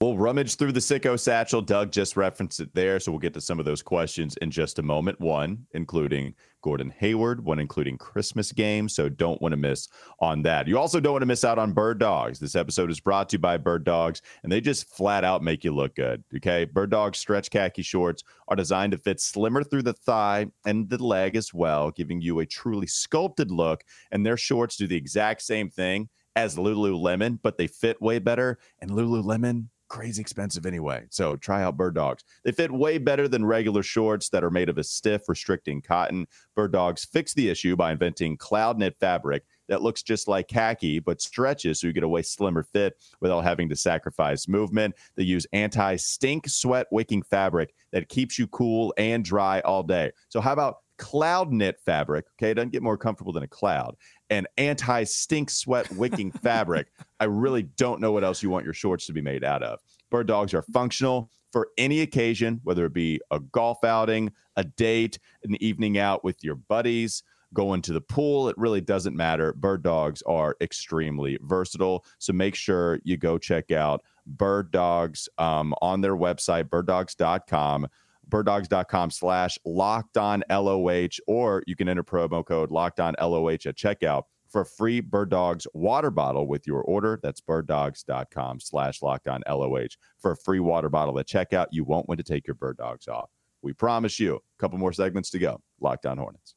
We'll 0.00 0.16
rummage 0.16 0.54
through 0.54 0.70
the 0.70 0.78
sicko 0.78 1.18
satchel. 1.18 1.60
Doug 1.60 1.90
just 1.90 2.16
referenced 2.16 2.60
it 2.60 2.72
there, 2.72 3.00
so 3.00 3.10
we'll 3.10 3.18
get 3.18 3.34
to 3.34 3.40
some 3.40 3.58
of 3.58 3.64
those 3.64 3.82
questions 3.82 4.36
in 4.36 4.48
just 4.48 4.78
a 4.78 4.82
moment. 4.82 5.18
One, 5.18 5.66
including 5.72 6.34
Gordon 6.62 6.94
Hayward, 6.98 7.44
one 7.44 7.58
including 7.58 7.98
Christmas 7.98 8.52
games, 8.52 8.94
so 8.94 9.08
don't 9.08 9.42
want 9.42 9.54
to 9.54 9.56
miss 9.56 9.88
on 10.20 10.42
that. 10.42 10.68
You 10.68 10.78
also 10.78 11.00
don't 11.00 11.14
want 11.14 11.22
to 11.22 11.26
miss 11.26 11.42
out 11.42 11.58
on 11.58 11.72
Bird 11.72 11.98
Dogs. 11.98 12.38
This 12.38 12.54
episode 12.54 12.92
is 12.92 13.00
brought 13.00 13.28
to 13.30 13.34
you 13.34 13.38
by 13.40 13.56
Bird 13.56 13.82
Dogs, 13.82 14.22
and 14.44 14.52
they 14.52 14.60
just 14.60 14.88
flat 14.88 15.24
out 15.24 15.42
make 15.42 15.64
you 15.64 15.74
look 15.74 15.96
good. 15.96 16.22
Okay, 16.36 16.64
Bird 16.64 16.90
Dogs 16.90 17.18
stretch 17.18 17.50
khaki 17.50 17.82
shorts 17.82 18.22
are 18.46 18.54
designed 18.54 18.92
to 18.92 18.98
fit 18.98 19.18
slimmer 19.18 19.64
through 19.64 19.82
the 19.82 19.94
thigh 19.94 20.46
and 20.64 20.88
the 20.88 21.02
leg 21.02 21.34
as 21.34 21.52
well, 21.52 21.90
giving 21.90 22.20
you 22.20 22.38
a 22.38 22.46
truly 22.46 22.86
sculpted 22.86 23.50
look. 23.50 23.82
And 24.12 24.24
their 24.24 24.36
shorts 24.36 24.76
do 24.76 24.86
the 24.86 24.96
exact 24.96 25.42
same 25.42 25.70
thing 25.70 26.08
as 26.38 26.54
Lululemon, 26.54 27.40
but 27.42 27.58
they 27.58 27.66
fit 27.66 28.00
way 28.00 28.20
better. 28.20 28.60
And 28.78 28.92
Lululemon 28.92 29.66
crazy 29.88 30.20
expensive 30.20 30.66
anyway. 30.66 31.04
So 31.10 31.34
try 31.34 31.64
out 31.64 31.76
Bird 31.76 31.96
Dogs. 31.96 32.22
They 32.44 32.52
fit 32.52 32.70
way 32.70 32.98
better 32.98 33.26
than 33.26 33.44
regular 33.44 33.82
shorts 33.82 34.28
that 34.28 34.44
are 34.44 34.50
made 34.50 34.68
of 34.68 34.78
a 34.78 34.84
stiff, 34.84 35.28
restricting 35.28 35.82
cotton. 35.82 36.28
Bird 36.54 36.72
Dogs 36.72 37.04
fix 37.04 37.34
the 37.34 37.48
issue 37.48 37.74
by 37.74 37.90
inventing 37.90 38.36
cloud 38.36 38.78
knit 38.78 38.96
fabric 39.00 39.42
that 39.68 39.82
looks 39.82 40.02
just 40.02 40.28
like 40.28 40.46
khaki 40.46 41.00
but 41.00 41.20
stretches 41.20 41.80
so 41.80 41.88
you 41.88 41.92
get 41.92 42.04
a 42.04 42.08
way 42.08 42.22
slimmer 42.22 42.62
fit 42.62 42.96
without 43.20 43.40
having 43.40 43.68
to 43.70 43.76
sacrifice 43.76 44.46
movement. 44.46 44.94
They 45.16 45.24
use 45.24 45.46
anti 45.52 45.96
stink 45.96 46.48
sweat 46.48 46.86
wicking 46.92 47.22
fabric 47.22 47.74
that 47.90 48.08
keeps 48.08 48.38
you 48.38 48.46
cool 48.46 48.94
and 48.96 49.24
dry 49.24 49.60
all 49.60 49.82
day. 49.82 50.12
So, 50.28 50.40
how 50.40 50.52
about 50.52 50.76
cloud 50.98 51.52
knit 51.52 51.78
fabric? 51.84 52.26
Okay, 52.36 52.50
it 52.50 52.54
doesn't 52.54 52.72
get 52.72 52.82
more 52.82 52.98
comfortable 52.98 53.32
than 53.32 53.42
a 53.42 53.48
cloud 53.48 53.96
and 54.30 54.46
anti 54.58 55.04
stink 55.04 55.50
sweat 55.50 55.90
wicking 55.92 56.30
fabric. 56.42 56.88
I 57.20 57.24
really 57.24 57.62
don't 57.62 58.00
know 58.00 58.12
what 58.12 58.24
else 58.24 58.42
you 58.42 58.50
want 58.50 58.64
your 58.64 58.74
shorts 58.74 59.06
to 59.06 59.12
be 59.12 59.22
made 59.22 59.44
out 59.44 59.62
of. 59.62 59.80
Bird 60.10 60.26
dogs 60.26 60.54
are 60.54 60.62
functional 60.62 61.30
for 61.52 61.68
any 61.78 62.00
occasion, 62.00 62.60
whether 62.64 62.84
it 62.84 62.92
be 62.92 63.20
a 63.30 63.40
golf 63.40 63.84
outing, 63.84 64.32
a 64.56 64.64
date, 64.64 65.18
an 65.44 65.62
evening 65.62 65.98
out 65.98 66.24
with 66.24 66.42
your 66.44 66.54
buddies, 66.54 67.22
going 67.54 67.80
to 67.82 67.92
the 67.92 68.00
pool. 68.00 68.48
It 68.48 68.58
really 68.58 68.80
doesn't 68.80 69.16
matter. 69.16 69.52
Bird 69.54 69.82
dogs 69.82 70.22
are 70.22 70.56
extremely 70.60 71.38
versatile. 71.42 72.04
So 72.18 72.32
make 72.32 72.54
sure 72.54 73.00
you 73.04 73.16
go 73.16 73.38
check 73.38 73.70
out 73.70 74.02
Bird 74.26 74.70
Dogs 74.70 75.28
um, 75.38 75.74
on 75.80 76.02
their 76.02 76.16
website, 76.16 76.64
birddogs.com 76.64 77.88
birddogs.com 78.28 79.10
slash 79.10 79.58
locked 79.64 80.16
on 80.16 80.42
LOH, 80.50 81.18
or 81.26 81.62
you 81.66 81.76
can 81.76 81.88
enter 81.88 82.04
promo 82.04 82.44
code 82.44 82.70
locked 82.70 83.00
on 83.00 83.14
LOH 83.20 83.66
at 83.66 83.76
checkout 83.76 84.24
for 84.50 84.62
a 84.62 84.66
free 84.66 85.00
Bird 85.00 85.30
Dogs 85.30 85.66
water 85.74 86.10
bottle 86.10 86.46
with 86.46 86.66
your 86.66 86.82
order. 86.82 87.20
That's 87.22 87.40
birddogs.com 87.40 88.60
slash 88.60 89.02
locked 89.02 89.28
on 89.28 89.42
LOH 89.48 89.96
for 90.20 90.32
a 90.32 90.36
free 90.36 90.60
water 90.60 90.88
bottle 90.88 91.18
at 91.18 91.26
checkout. 91.26 91.66
You 91.70 91.84
won't 91.84 92.08
want 92.08 92.18
to 92.18 92.24
take 92.24 92.46
your 92.46 92.54
bird 92.54 92.78
dogs 92.78 93.08
off. 93.08 93.30
We 93.62 93.72
promise 93.72 94.18
you. 94.18 94.36
A 94.36 94.40
couple 94.58 94.78
more 94.78 94.92
segments 94.92 95.30
to 95.30 95.38
go. 95.38 95.60
Locked 95.80 96.06
on 96.06 96.18
Hornets. 96.18 96.54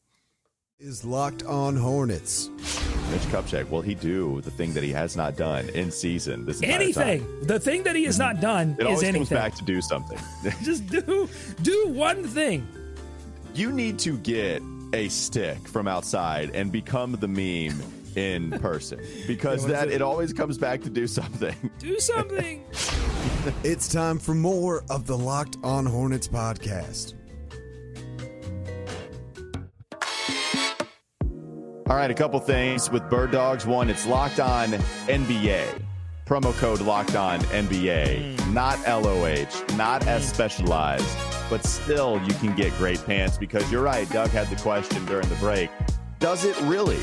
Is 0.83 1.05
Locked 1.05 1.43
on 1.43 1.75
Hornets. 1.75 2.49
Mitch 3.11 3.21
Kupchak, 3.29 3.69
will 3.69 3.81
he 3.83 3.93
do 3.93 4.41
the 4.41 4.49
thing 4.49 4.73
that 4.73 4.83
he 4.83 4.89
has 4.89 5.15
not 5.15 5.37
done 5.37 5.69
in 5.69 5.91
season? 5.91 6.43
This 6.43 6.63
anything. 6.63 7.19
Time? 7.19 7.43
The 7.43 7.59
thing 7.59 7.83
that 7.83 7.95
he 7.95 8.05
has 8.05 8.17
not 8.17 8.41
done 8.41 8.75
it 8.79 8.87
always 8.87 9.11
comes 9.11 9.29
back 9.29 9.53
to 9.57 9.63
do 9.63 9.79
something. 9.79 10.17
Just 10.63 10.87
do 10.87 11.29
do 11.61 11.87
one 11.89 12.23
thing. 12.23 12.67
You 13.53 13.71
need 13.71 13.99
to 13.99 14.17
get 14.17 14.63
a 14.93 15.07
stick 15.09 15.59
from 15.67 15.87
outside 15.87 16.49
and 16.55 16.71
become 16.71 17.11
the 17.11 17.27
meme 17.27 17.79
in 18.15 18.49
person 18.59 18.99
because 19.27 19.67
that 19.67 19.89
it? 19.89 19.95
it 19.95 20.01
always 20.01 20.33
comes 20.33 20.57
back 20.57 20.81
to 20.81 20.89
do 20.89 21.05
something. 21.05 21.55
Do 21.77 21.99
something. 21.99 22.65
it's 23.63 23.87
time 23.87 24.17
for 24.17 24.33
more 24.33 24.83
of 24.89 25.05
the 25.05 25.15
Locked 25.15 25.57
On 25.61 25.85
Hornets 25.85 26.27
podcast. 26.27 27.13
All 31.91 31.97
right, 31.97 32.09
a 32.09 32.13
couple 32.13 32.39
things 32.39 32.89
with 32.89 33.09
Bird 33.09 33.31
Dogs. 33.31 33.65
One, 33.65 33.89
it's 33.89 34.07
locked 34.07 34.39
on 34.39 34.69
NBA. 35.09 35.83
Promo 36.25 36.57
code 36.57 36.79
locked 36.79 37.17
on 37.17 37.41
NBA, 37.41 38.33
mm. 38.33 38.53
not 38.53 38.79
LOH, 38.87 39.75
not 39.75 40.07
as 40.07 40.23
hmm. 40.23 40.33
specialized, 40.33 41.17
but 41.49 41.65
still 41.65 42.21
you 42.25 42.33
can 42.35 42.55
get 42.55 42.71
great 42.77 43.05
pants 43.05 43.37
because 43.37 43.69
you're 43.69 43.83
right. 43.83 44.09
Doug 44.09 44.29
had 44.29 44.49
the 44.49 44.55
question 44.55 45.03
during 45.03 45.27
the 45.27 45.35
break 45.35 45.69
Does 46.19 46.45
it 46.45 46.57
really 46.61 46.99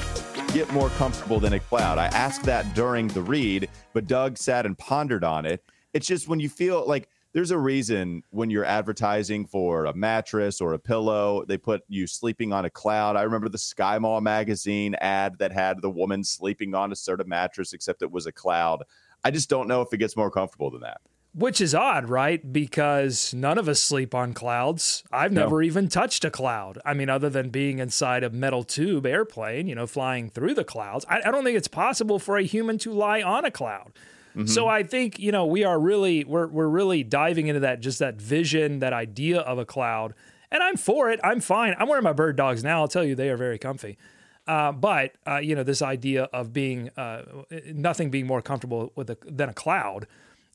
get 0.54 0.73
more 0.73 0.88
comfortable 0.97 1.38
than 1.38 1.52
a 1.52 1.61
cloud? 1.61 1.99
I 1.99 2.07
asked 2.07 2.45
that 2.45 2.75
during 2.75 3.09
the 3.09 3.21
read, 3.21 3.68
but 3.92 4.07
Doug 4.07 4.38
sat 4.38 4.64
and 4.64 4.78
pondered 4.78 5.23
on 5.23 5.45
it. 5.45 5.62
It's 5.92 6.07
just 6.07 6.28
when 6.28 6.40
you 6.40 6.49
feel 6.49 6.83
like 6.88 7.11
there's 7.38 7.52
a 7.52 7.59
reason 7.59 8.21
when 8.30 8.50
you're 8.50 8.64
advertising 8.64 9.47
for 9.47 9.85
a 9.85 9.95
mattress 9.95 10.61
or 10.61 10.73
a 10.73 10.78
pillow, 10.78 11.45
they 11.47 11.57
put 11.57 11.83
you 11.87 12.04
sleeping 12.04 12.52
on 12.52 12.64
a 12.64 12.71
cloud. 12.71 13.14
I 13.14 13.23
remember 13.23 13.49
the 13.49 13.57
Sky 13.57 13.97
Mall 14.00 14.21
magazine 14.21 14.97
ad 14.97 15.38
that 15.38 15.52
had 15.52 15.80
the 15.80 15.88
woman 15.88 16.25
sleeping 16.25 16.75
on 16.75 16.90
a 16.90 16.97
certain 16.97 17.28
mattress, 17.28 17.73
except 17.73 18.02
it 18.02 18.11
was 18.11 18.26
a 18.26 18.33
cloud. 18.33 18.83
I 19.23 19.30
just 19.30 19.49
don't 19.49 19.68
know 19.68 19.83
if 19.83 19.92
it 19.92 19.99
gets 19.99 20.16
more 20.16 20.33
comfortable 20.33 20.68
than 20.68 20.80
that. 20.80 21.00
Which 21.33 21.61
is 21.61 21.76
odd, 21.76 22.09
right? 22.09 22.52
Because 22.52 23.33
none 23.33 23.57
of 23.57 23.68
us 23.68 23.80
sleep 23.80 24.16
on 24.16 24.35
clouds. 24.35 25.04
I've 25.12 25.30
no. 25.30 25.42
never 25.42 25.62
even 25.62 25.88
touched 25.88 26.25
a 26.25 26.33
cloud. 26.33 26.80
I 26.85 26.92
mean, 26.92 27.09
other 27.09 27.30
than 27.30 27.50
being 27.50 27.78
inside 27.78 28.25
a 28.25 28.30
metal 28.30 28.64
tube 28.64 29.07
airplane, 29.07 29.68
you 29.68 29.76
know, 29.76 29.87
flying 29.87 30.28
through 30.28 30.54
the 30.54 30.64
clouds. 30.64 31.07
I, 31.09 31.21
I 31.25 31.30
don't 31.30 31.45
think 31.45 31.57
it's 31.57 31.68
possible 31.68 32.18
for 32.18 32.37
a 32.37 32.42
human 32.42 32.78
to 32.78 32.92
lie 32.92 33.23
on 33.23 33.45
a 33.45 33.52
cloud. 33.52 33.92
Mm-hmm. 34.38 34.47
So 34.47 34.68
I 34.68 34.85
think 34.85 35.18
you 35.18 35.33
know 35.33 35.47
we 35.47 35.64
are 35.64 35.80
really 35.80 36.23
we're 36.23 36.47
we're 36.47 36.68
really 36.68 37.02
diving 37.02 37.49
into 37.49 37.61
that 37.61 37.80
just 37.80 37.99
that 37.99 38.21
vision, 38.21 38.78
that 38.78 38.92
idea 38.92 39.40
of 39.40 39.59
a 39.59 39.64
cloud, 39.64 40.14
and 40.52 40.62
I'm 40.62 40.76
for 40.76 41.11
it. 41.11 41.18
I'm 41.25 41.40
fine. 41.40 41.75
I'm 41.76 41.88
wearing 41.88 42.04
my 42.04 42.12
bird 42.12 42.37
dogs 42.37 42.62
now. 42.62 42.80
I'll 42.80 42.88
tell 42.88 43.04
you, 43.04 43.16
they 43.16 43.30
are 43.30 43.37
very 43.37 43.59
comfy. 43.59 43.99
Uh, 44.47 44.71
but 44.71 45.12
uh, 45.26 45.38
you 45.38 45.57
know 45.57 45.64
this 45.64 45.83
idea 45.83 46.25
of 46.33 46.52
being 46.52 46.90
uh, 46.97 47.23
nothing 47.66 48.11
being 48.11 48.28
more 48.28 48.40
comfortable 48.40 48.92
with 48.95 49.11
a, 49.11 49.18
than 49.26 49.49
a 49.49 49.54
cloud 49.54 50.07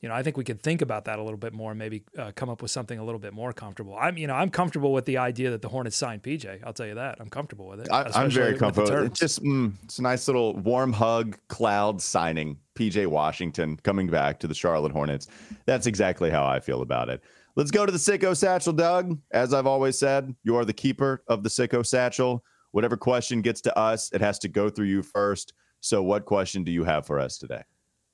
you 0.04 0.08
know, 0.08 0.14
I 0.14 0.22
think 0.22 0.36
we 0.36 0.44
could 0.44 0.60
think 0.60 0.82
about 0.82 1.06
that 1.06 1.18
a 1.18 1.22
little 1.22 1.38
bit 1.38 1.54
more 1.54 1.70
and 1.70 1.78
maybe 1.78 2.02
uh, 2.18 2.30
come 2.36 2.50
up 2.50 2.60
with 2.60 2.70
something 2.70 2.98
a 2.98 3.02
little 3.02 3.18
bit 3.18 3.32
more 3.32 3.54
comfortable. 3.54 3.96
I'm, 3.98 4.18
you 4.18 4.26
know, 4.26 4.34
I'm 4.34 4.50
comfortable 4.50 4.92
with 4.92 5.06
the 5.06 5.16
idea 5.16 5.50
that 5.52 5.62
the 5.62 5.68
Hornets 5.70 5.96
signed 5.96 6.22
PJ. 6.22 6.60
I'll 6.62 6.74
tell 6.74 6.86
you 6.86 6.96
that. 6.96 7.16
I'm 7.20 7.30
comfortable 7.30 7.66
with 7.68 7.80
it. 7.80 7.88
I, 7.90 8.22
am 8.22 8.28
very 8.28 8.58
comfortable. 8.58 8.92
It's 8.98 9.18
just, 9.18 9.42
mm, 9.42 9.72
it's 9.82 9.98
a 9.98 10.02
nice 10.02 10.28
little 10.28 10.56
warm 10.56 10.92
hug, 10.92 11.38
cloud 11.48 12.02
signing. 12.02 12.58
PJ 12.74 13.06
Washington 13.06 13.78
coming 13.78 14.08
back 14.08 14.38
to 14.40 14.46
the 14.46 14.52
Charlotte 14.52 14.92
Hornets. 14.92 15.28
That's 15.64 15.86
exactly 15.86 16.28
how 16.28 16.44
I 16.44 16.60
feel 16.60 16.82
about 16.82 17.08
it. 17.08 17.22
Let's 17.56 17.70
go 17.70 17.86
to 17.86 17.92
the 17.92 17.96
Sicko 17.96 18.36
Satchel, 18.36 18.74
Doug. 18.74 19.18
As 19.30 19.54
I've 19.54 19.66
always 19.66 19.98
said, 19.98 20.34
you 20.42 20.54
are 20.56 20.66
the 20.66 20.74
keeper 20.74 21.22
of 21.28 21.42
the 21.42 21.48
Sicko 21.48 21.86
Satchel. 21.86 22.44
Whatever 22.72 22.98
question 22.98 23.40
gets 23.40 23.62
to 23.62 23.78
us, 23.78 24.12
it 24.12 24.20
has 24.20 24.38
to 24.40 24.48
go 24.48 24.68
through 24.68 24.88
you 24.88 25.02
first. 25.02 25.54
So, 25.80 26.02
what 26.02 26.26
question 26.26 26.62
do 26.62 26.72
you 26.72 26.84
have 26.84 27.06
for 27.06 27.18
us 27.18 27.38
today? 27.38 27.62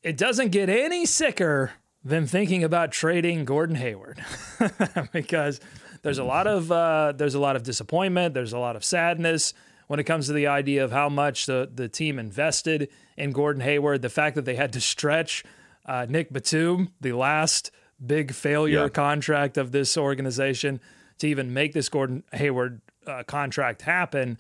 It 0.03 0.17
doesn't 0.17 0.49
get 0.49 0.71
any 0.71 1.05
sicker 1.05 1.73
than 2.05 2.27
thinking 2.27 2.65
about 2.65 2.93
trading 2.93 3.45
Gordon 3.45 3.77
Hayward 3.77 4.25
because 5.13 5.61
there's 6.03 6.19
a 6.19 6.25
lot 6.25 6.47
of 6.47 6.71
uh, 6.73 7.13
there's 7.17 7.35
a 7.35 7.41
lot 7.41 7.57
of 7.57 7.63
disappointment, 7.63 8.35
there's 8.35 8.53
a 8.53 8.59
lot 8.59 8.77
of 8.77 8.85
sadness 8.85 9.53
when 9.87 9.99
it 10.01 10.05
comes 10.05 10.27
to 10.29 10.33
the 10.33 10.47
idea 10.47 10.83
of 10.85 10.93
how 10.93 11.09
much 11.09 11.47
the 11.47 11.69
the 11.73 11.89
team 11.89 12.19
invested 12.19 12.89
in 13.17 13.33
Gordon 13.33 13.63
Hayward, 13.63 14.03
the 14.03 14.09
fact 14.09 14.35
that 14.37 14.45
they 14.45 14.55
had 14.57 14.73
to 14.73 14.81
stretch 14.81 15.45
uh, 15.87 16.07
Nick 16.09 16.33
Batum, 16.33 16.93
the 17.01 17.13
last 17.13 17.71
big 18.05 18.33
failure 18.33 18.85
Yeah. 18.85 18.89
contract 18.89 19.59
of 19.59 19.73
this 19.73 19.97
organization 19.97 20.81
to 21.19 21.27
even 21.29 21.53
make 21.53 21.75
this 21.75 21.89
Gordon 21.91 22.23
Hayward 22.33 22.81
uh, 23.07 23.25
contract 23.25 23.83
happen. 23.83 24.39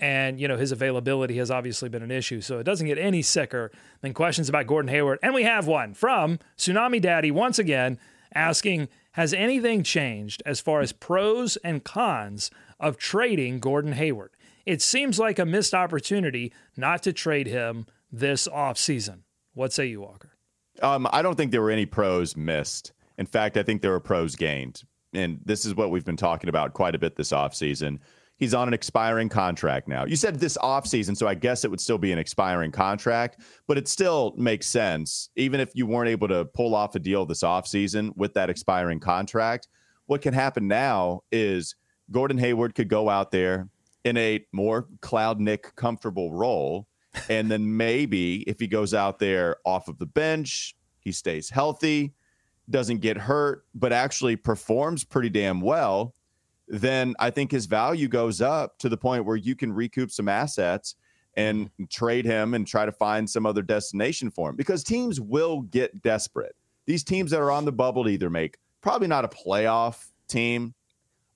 And, 0.00 0.40
you 0.40 0.48
know, 0.48 0.56
his 0.56 0.72
availability 0.72 1.36
has 1.36 1.50
obviously 1.50 1.90
been 1.90 2.02
an 2.02 2.10
issue. 2.10 2.40
So 2.40 2.58
it 2.58 2.64
doesn't 2.64 2.86
get 2.86 2.98
any 2.98 3.20
sicker 3.20 3.70
than 4.00 4.14
questions 4.14 4.48
about 4.48 4.66
Gordon 4.66 4.88
Hayward. 4.88 5.18
And 5.22 5.34
we 5.34 5.42
have 5.42 5.66
one 5.66 5.92
from 5.92 6.38
Tsunami 6.56 7.00
Daddy 7.00 7.30
once 7.30 7.58
again 7.58 7.98
asking 8.34 8.88
Has 9.12 9.34
anything 9.34 9.82
changed 9.82 10.42
as 10.46 10.60
far 10.60 10.80
as 10.80 10.92
pros 10.92 11.56
and 11.58 11.84
cons 11.84 12.50
of 12.80 12.96
trading 12.96 13.60
Gordon 13.60 13.92
Hayward? 13.92 14.30
It 14.64 14.80
seems 14.80 15.18
like 15.18 15.38
a 15.38 15.44
missed 15.44 15.74
opportunity 15.74 16.52
not 16.76 17.02
to 17.02 17.12
trade 17.12 17.46
him 17.46 17.86
this 18.10 18.48
offseason. 18.48 19.20
What 19.52 19.72
say 19.72 19.86
you, 19.86 20.00
Walker? 20.00 20.30
Um, 20.80 21.06
I 21.12 21.22
don't 21.22 21.34
think 21.34 21.50
there 21.50 21.62
were 21.62 21.70
any 21.70 21.86
pros 21.86 22.36
missed. 22.36 22.92
In 23.18 23.26
fact, 23.26 23.56
I 23.56 23.62
think 23.62 23.82
there 23.82 23.90
were 23.90 24.00
pros 24.00 24.34
gained. 24.34 24.82
And 25.12 25.40
this 25.44 25.64
is 25.64 25.74
what 25.74 25.90
we've 25.90 26.04
been 26.04 26.16
talking 26.16 26.48
about 26.48 26.72
quite 26.72 26.94
a 26.94 26.98
bit 26.98 27.16
this 27.16 27.32
offseason. 27.32 27.98
He's 28.40 28.54
on 28.54 28.66
an 28.66 28.74
expiring 28.74 29.28
contract 29.28 29.86
now. 29.86 30.06
You 30.06 30.16
said 30.16 30.40
this 30.40 30.56
offseason, 30.56 31.14
so 31.14 31.28
I 31.28 31.34
guess 31.34 31.62
it 31.62 31.70
would 31.70 31.80
still 31.80 31.98
be 31.98 32.10
an 32.10 32.18
expiring 32.18 32.72
contract, 32.72 33.42
but 33.68 33.76
it 33.76 33.86
still 33.86 34.32
makes 34.34 34.66
sense. 34.66 35.28
Even 35.36 35.60
if 35.60 35.72
you 35.74 35.86
weren't 35.86 36.08
able 36.08 36.26
to 36.28 36.46
pull 36.46 36.74
off 36.74 36.94
a 36.94 36.98
deal 36.98 37.26
this 37.26 37.42
offseason 37.42 38.16
with 38.16 38.32
that 38.32 38.48
expiring 38.48 38.98
contract, 38.98 39.68
what 40.06 40.22
can 40.22 40.32
happen 40.32 40.66
now 40.66 41.20
is 41.30 41.76
Gordon 42.10 42.38
Hayward 42.38 42.74
could 42.74 42.88
go 42.88 43.10
out 43.10 43.30
there 43.30 43.68
in 44.04 44.16
a 44.16 44.42
more 44.52 44.88
cloud 45.02 45.38
knit 45.38 45.76
comfortable 45.76 46.32
role. 46.32 46.88
And 47.28 47.50
then 47.50 47.76
maybe 47.76 48.42
if 48.48 48.58
he 48.58 48.66
goes 48.66 48.94
out 48.94 49.18
there 49.18 49.56
off 49.66 49.86
of 49.86 49.98
the 49.98 50.06
bench, 50.06 50.74
he 51.00 51.12
stays 51.12 51.50
healthy, 51.50 52.14
doesn't 52.70 53.00
get 53.00 53.18
hurt, 53.18 53.66
but 53.74 53.92
actually 53.92 54.36
performs 54.36 55.04
pretty 55.04 55.28
damn 55.28 55.60
well, 55.60 56.14
then 56.70 57.14
I 57.18 57.30
think 57.30 57.50
his 57.50 57.66
value 57.66 58.06
goes 58.06 58.40
up 58.40 58.78
to 58.78 58.88
the 58.88 58.96
point 58.96 59.24
where 59.24 59.36
you 59.36 59.56
can 59.56 59.72
recoup 59.72 60.10
some 60.12 60.28
assets 60.28 60.94
and 61.34 61.66
mm-hmm. 61.66 61.84
trade 61.90 62.24
him 62.24 62.54
and 62.54 62.66
try 62.66 62.86
to 62.86 62.92
find 62.92 63.28
some 63.28 63.44
other 63.44 63.62
destination 63.62 64.30
for 64.30 64.50
him 64.50 64.56
because 64.56 64.84
teams 64.84 65.20
will 65.20 65.62
get 65.62 66.00
desperate. 66.00 66.54
These 66.86 67.02
teams 67.02 67.32
that 67.32 67.40
are 67.40 67.50
on 67.50 67.64
the 67.64 67.72
bubble 67.72 68.04
to 68.04 68.10
either 68.10 68.30
make 68.30 68.58
probably 68.80 69.08
not 69.08 69.24
a 69.24 69.28
playoff 69.28 70.06
team, 70.28 70.74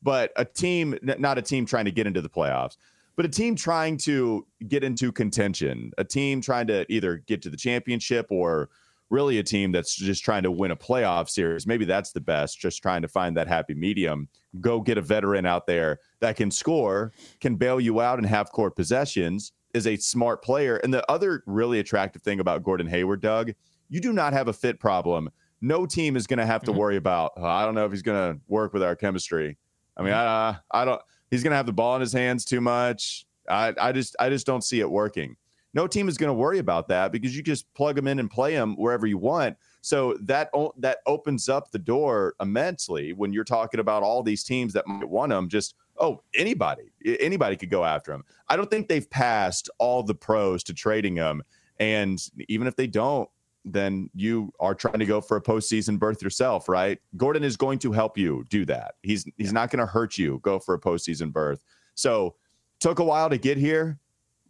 but 0.03 0.33
a 0.37 0.45
team, 0.45 0.97
not 1.03 1.37
a 1.37 1.43
team 1.43 1.67
trying 1.67 1.85
to 1.85 1.93
get 1.93 2.07
into 2.07 2.23
the 2.23 2.29
playoffs, 2.29 2.77
but 3.17 3.25
a 3.25 3.29
team 3.29 3.57
trying 3.57 3.97
to 3.99 4.47
get 4.69 4.85
into 4.85 5.11
contention, 5.11 5.93
a 5.99 6.05
team 6.05 6.41
trying 6.41 6.67
to 6.69 6.91
either 6.93 7.19
get 7.27 7.43
to 7.43 7.51
the 7.51 7.57
championship 7.57 8.27
or 8.31 8.71
really 9.15 9.39
a 9.39 9.43
team 9.43 9.71
that's 9.71 9.95
just 9.95 10.25
trying 10.25 10.43
to 10.43 10.51
win 10.51 10.73
a 10.73 10.77
playoff 10.77 11.31
series. 11.31 11.67
Maybe 11.67 11.85
that's 11.85 12.11
the 12.11 12.21
best, 12.21 12.59
just 12.59 12.83
trying 12.83 13.03
to 13.03 13.09
find 13.09 13.37
that 13.37 13.47
happy 13.47 13.75
medium. 13.75 14.29
Go 14.61 14.81
get 14.81 14.99
a 14.99 15.01
veteran 15.01 15.47
out 15.47 15.67
there 15.67 16.01
that 16.21 16.37
can 16.37 16.51
score, 16.51 17.13
can 17.41 17.55
bail 17.55 17.81
you 17.81 18.01
out 18.01 18.19
and 18.19 18.27
have 18.27 18.51
court 18.51 18.75
possessions, 18.75 19.53
is 19.73 19.87
a 19.87 19.97
smart 19.97 20.43
player. 20.43 20.77
And 20.77 20.93
the 20.93 21.09
other 21.11 21.45
really 21.47 21.79
attractive 21.79 22.23
thing 22.23 22.41
about 22.41 22.65
Gordon 22.65 22.89
Hayward, 22.89 23.21
Doug, 23.21 23.53
you 23.89 24.01
do 24.01 24.13
not 24.13 24.33
have 24.33 24.49
a 24.49 24.53
fit 24.53 24.81
problem. 24.81 25.31
No 25.61 25.87
team 25.87 26.17
is 26.17 26.27
going 26.27 26.39
to 26.39 26.47
have 26.47 26.63
to 26.65 26.73
mm-hmm. 26.73 26.81
worry 26.81 26.97
about, 26.97 27.33
"Oh, 27.37 27.45
I 27.45 27.65
don't 27.65 27.75
know 27.75 27.87
if 27.87 27.93
he's 27.93 28.03
going 28.03 28.35
to 28.35 28.41
work 28.49 28.73
with 28.73 28.83
our 28.83 28.97
chemistry. 28.97 29.57
I 29.97 30.03
mean, 30.03 30.13
mm-hmm. 30.13 30.59
I, 30.73 30.83
I 30.83 30.85
don't, 30.85 31.01
he's 31.31 31.43
going 31.43 31.53
to 31.53 31.57
have 31.57 31.67
the 31.67 31.73
ball 31.73 31.95
in 31.95 32.01
his 32.01 32.13
hands 32.13 32.45
too 32.45 32.61
much. 32.61 33.27
I, 33.49 33.73
I 33.81 33.93
just, 33.93 34.17
I 34.19 34.29
just 34.29 34.47
don't 34.47 34.65
see 34.65 34.81
it 34.81 34.91
working. 34.91 35.37
No 35.75 35.87
team 35.87 36.09
is 36.09 36.17
going 36.17 36.29
to 36.29 36.35
worry 36.35 36.59
about 36.61 36.89
that 36.89 37.13
because 37.13 37.37
you 37.37 37.43
just 37.43 37.73
plug 37.75 37.97
them 37.97 38.07
in 38.07 38.21
and 38.21 38.31
play 38.31 38.55
them 38.55 38.77
wherever 38.77 39.07
you 39.07 39.19
want. 39.19 39.57
So 39.81 40.17
that 40.23 40.51
that 40.79 40.99
opens 41.05 41.49
up 41.49 41.71
the 41.71 41.79
door 41.79 42.35
immensely 42.41 43.13
when 43.13 43.33
you're 43.33 43.45
talking 43.45 43.81
about 43.81 44.03
all 44.03 44.23
these 44.23 44.45
teams 44.45 44.73
that 44.73 44.87
might 44.87 45.09
want 45.09 45.31
them. 45.31 45.49
Just 45.49 45.75
oh, 45.99 46.23
anybody, 46.35 46.91
anybody 47.21 47.57
could 47.57 47.71
go 47.71 47.85
after 47.85 48.13
him. 48.13 48.25
I 48.49 48.57
don't 48.57 48.71
think 48.71 48.89
they've 48.89 49.09
passed 49.11 49.69
all 49.79 50.03
the 50.03 50.15
pros 50.15 50.63
to 50.65 50.75
trading 50.75 51.17
him, 51.17 51.43
and 51.79 52.19
even 52.49 52.67
if 52.67 52.77
they 52.77 52.87
don't, 52.87 53.29
then 53.65 54.11
you 54.15 54.53
are 54.61 54.75
trying 54.75 54.99
to 54.99 55.07
go 55.07 55.21
for 55.21 55.37
a 55.37 55.43
postseason 55.43 55.99
berth 55.99 56.23
yourself, 56.23 56.69
right? 56.69 56.99
Gordon 57.17 57.45
is 57.45 57.57
going 57.57 57.79
to 57.81 57.93
help 57.93 58.17
you 58.17 58.45
do 58.49 58.65
that. 58.67 58.95
He's 59.03 59.25
he's 59.37 59.53
not 59.53 59.71
going 59.71 59.81
to 59.81 59.87
hurt 59.87 60.17
you 60.17 60.41
go 60.43 60.59
for 60.59 60.75
a 60.75 60.81
postseason 60.81 61.33
berth. 61.33 61.63
So 61.95 62.37
took 62.81 62.99
a 62.99 63.05
while 63.05 63.31
to 63.31 63.39
get 63.39 63.57
here, 63.57 63.99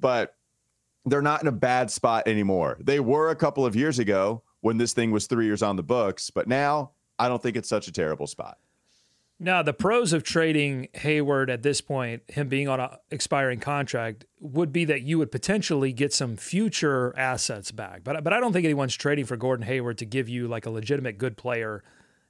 but 0.00 0.34
they're 1.04 1.22
not 1.22 1.42
in 1.42 1.48
a 1.48 1.52
bad 1.52 1.90
spot 1.90 2.26
anymore. 2.26 2.78
They 2.80 3.00
were 3.00 3.30
a 3.30 3.36
couple 3.36 3.66
of 3.66 3.76
years 3.76 3.98
ago 3.98 4.42
when 4.60 4.78
this 4.78 4.92
thing 4.92 5.10
was 5.10 5.26
three 5.26 5.46
years 5.46 5.62
on 5.62 5.76
the 5.76 5.82
books, 5.82 6.30
but 6.30 6.48
now 6.48 6.92
I 7.18 7.28
don't 7.28 7.42
think 7.42 7.56
it's 7.56 7.68
such 7.68 7.88
a 7.88 7.92
terrible 7.92 8.26
spot. 8.26 8.58
Now, 9.40 9.62
the 9.62 9.72
pros 9.72 10.12
of 10.12 10.22
trading 10.22 10.88
Hayward 10.94 11.50
at 11.50 11.62
this 11.62 11.80
point, 11.80 12.22
him 12.28 12.48
being 12.48 12.68
on 12.68 12.78
an 12.78 12.90
expiring 13.10 13.58
contract, 13.58 14.24
would 14.40 14.72
be 14.72 14.84
that 14.84 15.02
you 15.02 15.18
would 15.18 15.32
potentially 15.32 15.92
get 15.92 16.12
some 16.14 16.36
future 16.36 17.12
assets 17.18 17.72
back. 17.72 18.04
But 18.04 18.22
but 18.22 18.32
I 18.32 18.40
don't 18.40 18.52
think 18.52 18.64
anyone's 18.64 18.94
trading 18.94 19.26
for 19.26 19.36
Gordon 19.36 19.66
Hayward 19.66 19.98
to 19.98 20.06
give 20.06 20.28
you 20.28 20.46
like 20.46 20.66
a 20.66 20.70
legitimate 20.70 21.18
good 21.18 21.36
player 21.36 21.82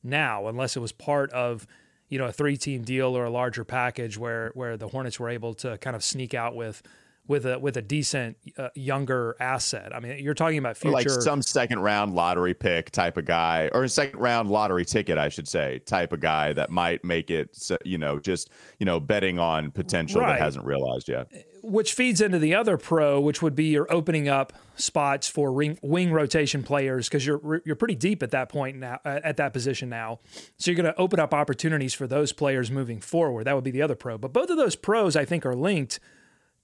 now, 0.02 0.48
unless 0.48 0.76
it 0.76 0.80
was 0.80 0.92
part 0.92 1.30
of 1.32 1.66
you 2.08 2.18
know 2.18 2.26
a 2.26 2.32
three 2.32 2.56
team 2.56 2.82
deal 2.82 3.16
or 3.16 3.24
a 3.24 3.30
larger 3.30 3.64
package 3.64 4.16
where 4.16 4.50
where 4.54 4.78
the 4.78 4.88
Hornets 4.88 5.20
were 5.20 5.28
able 5.28 5.52
to 5.54 5.76
kind 5.78 5.94
of 5.94 6.02
sneak 6.02 6.32
out 6.32 6.56
with 6.56 6.82
with 7.26 7.46
a 7.46 7.58
with 7.58 7.76
a 7.76 7.82
decent 7.82 8.37
uh, 8.58 8.68
younger 8.74 9.34
asset. 9.40 9.94
I 9.94 10.00
mean, 10.00 10.18
you're 10.22 10.34
talking 10.34 10.58
about 10.58 10.76
future 10.76 10.92
Like 10.92 11.08
some 11.08 11.40
second 11.40 11.78
round 11.80 12.14
lottery 12.14 12.52
pick 12.54 12.90
type 12.90 13.16
of 13.16 13.24
guy, 13.24 13.70
or 13.72 13.84
a 13.84 13.88
second 13.88 14.18
round 14.18 14.50
lottery 14.50 14.84
ticket, 14.84 15.16
I 15.16 15.28
should 15.30 15.48
say, 15.48 15.78
type 15.87 16.12
of 16.12 16.20
guy 16.20 16.52
that 16.52 16.70
might 16.70 17.02
make 17.04 17.30
it, 17.30 17.54
so- 17.56 17.78
you 17.84 17.96
know, 17.98 18.18
just, 18.18 18.50
you 18.78 18.84
know, 18.87 19.00
betting 19.00 19.38
on 19.38 19.70
potential 19.70 20.20
Right. 20.20 20.34
that 20.38 20.40
hasn't 20.40 20.66
realized 20.66 21.08
yet. 21.08 21.28
which 21.62 21.94
feeds 21.94 22.20
into 22.20 22.38
the 22.38 22.54
other 22.54 22.76
pro, 22.76 23.18
which 23.18 23.40
would 23.40 23.54
be 23.54 23.64
you're 23.64 23.90
opening 23.90 24.28
up 24.28 24.52
spots 24.76 25.26
for 25.26 25.50
ring, 25.50 25.78
wing 25.80 26.12
rotation 26.12 26.62
players 26.62 27.08
because 27.08 27.24
you're 27.26 27.62
you're 27.64 27.74
pretty 27.76 27.94
deep 27.94 28.22
at 28.22 28.30
that 28.32 28.50
point 28.50 28.76
now 28.76 28.98
at 29.06 29.38
that 29.38 29.54
position 29.54 29.88
now. 29.88 30.20
So 30.58 30.70
you're 30.70 30.76
going 30.82 30.92
to 30.92 31.00
open 31.00 31.18
up 31.18 31.32
opportunities 31.32 31.94
for 31.94 32.06
those 32.06 32.32
players 32.32 32.70
moving 32.70 33.00
forward. 33.00 33.44
That 33.46 33.54
would 33.54 33.64
be 33.64 33.70
the 33.70 33.80
other 33.80 33.94
pro. 33.94 34.18
But 34.18 34.34
both 34.34 34.50
of 34.50 34.58
those 34.58 34.76
pros, 34.76 35.16
I 35.16 35.24
think, 35.24 35.46
are 35.46 35.54
linked 35.54 36.00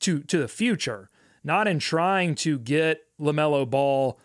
to 0.00 0.20
to 0.20 0.38
the 0.38 0.48
future, 0.48 1.10
not 1.44 1.66
in 1.68 1.78
trying 1.78 2.34
to 2.36 2.58
get 2.58 3.02
LaMelo 3.20 3.68
Ball 3.68 4.18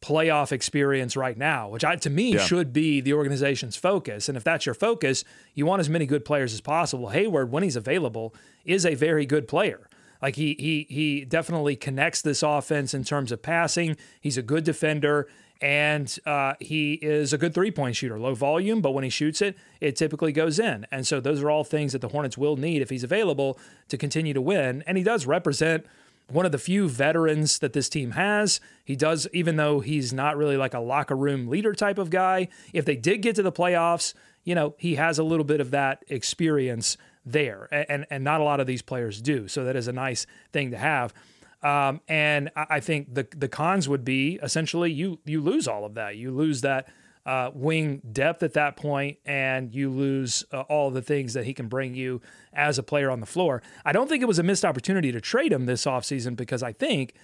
playoff 0.00 0.50
experience 0.50 1.16
right 1.16 1.38
now, 1.38 1.68
which 1.68 1.84
I, 1.84 1.94
to 1.94 2.10
me 2.10 2.32
Yeah. 2.34 2.40
should 2.44 2.72
be 2.72 3.00
the 3.00 3.12
organization's 3.12 3.76
focus. 3.76 4.28
And 4.28 4.36
if 4.36 4.42
that's 4.42 4.66
your 4.66 4.74
focus, 4.74 5.22
you 5.54 5.64
want 5.64 5.78
as 5.78 5.88
many 5.88 6.06
good 6.06 6.24
players 6.24 6.52
as 6.52 6.60
possible. 6.60 7.10
Hayward, 7.10 7.52
when 7.52 7.62
he's 7.62 7.76
available, 7.76 8.34
is 8.64 8.84
a 8.84 8.94
very 8.96 9.24
good 9.26 9.46
player. 9.46 9.88
Like 10.20 10.34
he 10.36 10.56
he 10.58 10.86
he 10.92 11.24
definitely 11.24 11.76
connects 11.76 12.20
this 12.22 12.42
offense 12.42 12.94
in 12.94 13.04
terms 13.04 13.30
of 13.32 13.42
passing. 13.42 13.96
He's 14.20 14.36
a 14.38 14.42
good 14.42 14.64
defender. 14.64 15.28
And 15.62 16.14
uh, 16.26 16.54
he 16.60 16.94
is 16.94 17.32
a 17.32 17.38
good 17.38 17.54
three 17.54 17.70
point 17.70 17.94
shooter, 17.96 18.18
low 18.18 18.34
volume, 18.34 18.80
but 18.82 18.90
when 18.90 19.04
he 19.04 19.10
shoots 19.10 19.40
it, 19.40 19.56
it 19.80 19.94
typically 19.94 20.32
goes 20.32 20.58
in. 20.58 20.86
And 20.90 21.06
so 21.06 21.20
those 21.20 21.40
are 21.40 21.50
all 21.50 21.62
things 21.62 21.92
that 21.92 22.00
the 22.00 22.08
Hornets 22.08 22.36
will 22.36 22.56
need 22.56 22.82
if 22.82 22.90
he's 22.90 23.04
available 23.04 23.58
to 23.88 23.96
continue 23.96 24.34
to 24.34 24.40
win. 24.40 24.82
And 24.88 24.98
he 24.98 25.04
does 25.04 25.24
represent 25.24 25.86
one 26.28 26.44
of 26.46 26.52
the 26.52 26.58
few 26.58 26.88
veterans 26.88 27.60
that 27.60 27.74
this 27.74 27.88
team 27.88 28.12
has. 28.12 28.60
He 28.84 28.96
does, 28.96 29.28
even 29.32 29.56
though 29.56 29.80
he's 29.80 30.12
not 30.12 30.36
really 30.36 30.56
like 30.56 30.74
a 30.74 30.80
locker 30.80 31.16
room 31.16 31.46
leader 31.48 31.74
type 31.74 31.98
of 31.98 32.10
guy. 32.10 32.48
If 32.72 32.84
they 32.84 32.96
did 32.96 33.22
get 33.22 33.36
to 33.36 33.42
the 33.42 33.52
playoffs, 33.52 34.14
you 34.44 34.54
know, 34.56 34.74
he 34.78 34.96
has 34.96 35.18
a 35.18 35.24
little 35.24 35.44
bit 35.44 35.60
of 35.60 35.70
that 35.70 36.04
experience 36.08 36.96
there. 37.24 37.68
A- 37.70 37.90
And, 37.90 38.06
and 38.10 38.24
not 38.24 38.40
a 38.40 38.44
lot 38.44 38.58
of 38.58 38.66
these 38.66 38.82
players 38.82 39.22
do. 39.22 39.46
So 39.46 39.64
that 39.64 39.76
is 39.76 39.86
a 39.86 39.92
nice 39.92 40.26
thing 40.52 40.72
to 40.72 40.78
have. 40.78 41.14
Um, 41.62 42.00
and 42.08 42.50
I 42.56 42.66
I 42.70 42.80
think 42.80 43.14
the 43.14 43.26
the 43.36 43.48
cons 43.48 43.88
would 43.88 44.04
be 44.04 44.38
essentially 44.42 44.90
you 44.92 45.18
you 45.24 45.40
lose 45.40 45.68
all 45.68 45.84
of 45.84 45.94
that. 45.94 46.16
You 46.16 46.30
lose 46.32 46.60
that 46.62 46.88
uh, 47.24 47.50
wing 47.54 48.02
depth 48.12 48.42
at 48.42 48.52
that 48.54 48.76
point, 48.76 49.18
and 49.24 49.72
you 49.72 49.88
lose 49.90 50.44
uh, 50.52 50.62
all 50.62 50.90
the 50.90 51.02
things 51.02 51.34
that 51.34 51.44
he 51.44 51.54
can 51.54 51.68
bring 51.68 51.94
you 51.94 52.20
as 52.52 52.78
a 52.78 52.82
player 52.82 53.10
on 53.10 53.20
the 53.20 53.26
floor. 53.26 53.62
I 53.84 53.92
don't 53.92 54.08
think 54.08 54.22
it 54.22 54.26
was 54.26 54.40
a 54.40 54.42
missed 54.42 54.64
opportunity 54.64 55.12
to 55.12 55.20
trade 55.20 55.52
him 55.52 55.66
this 55.66 55.84
offseason 55.84 56.34
because 56.34 56.64
I 56.64 56.72
think 56.72 57.14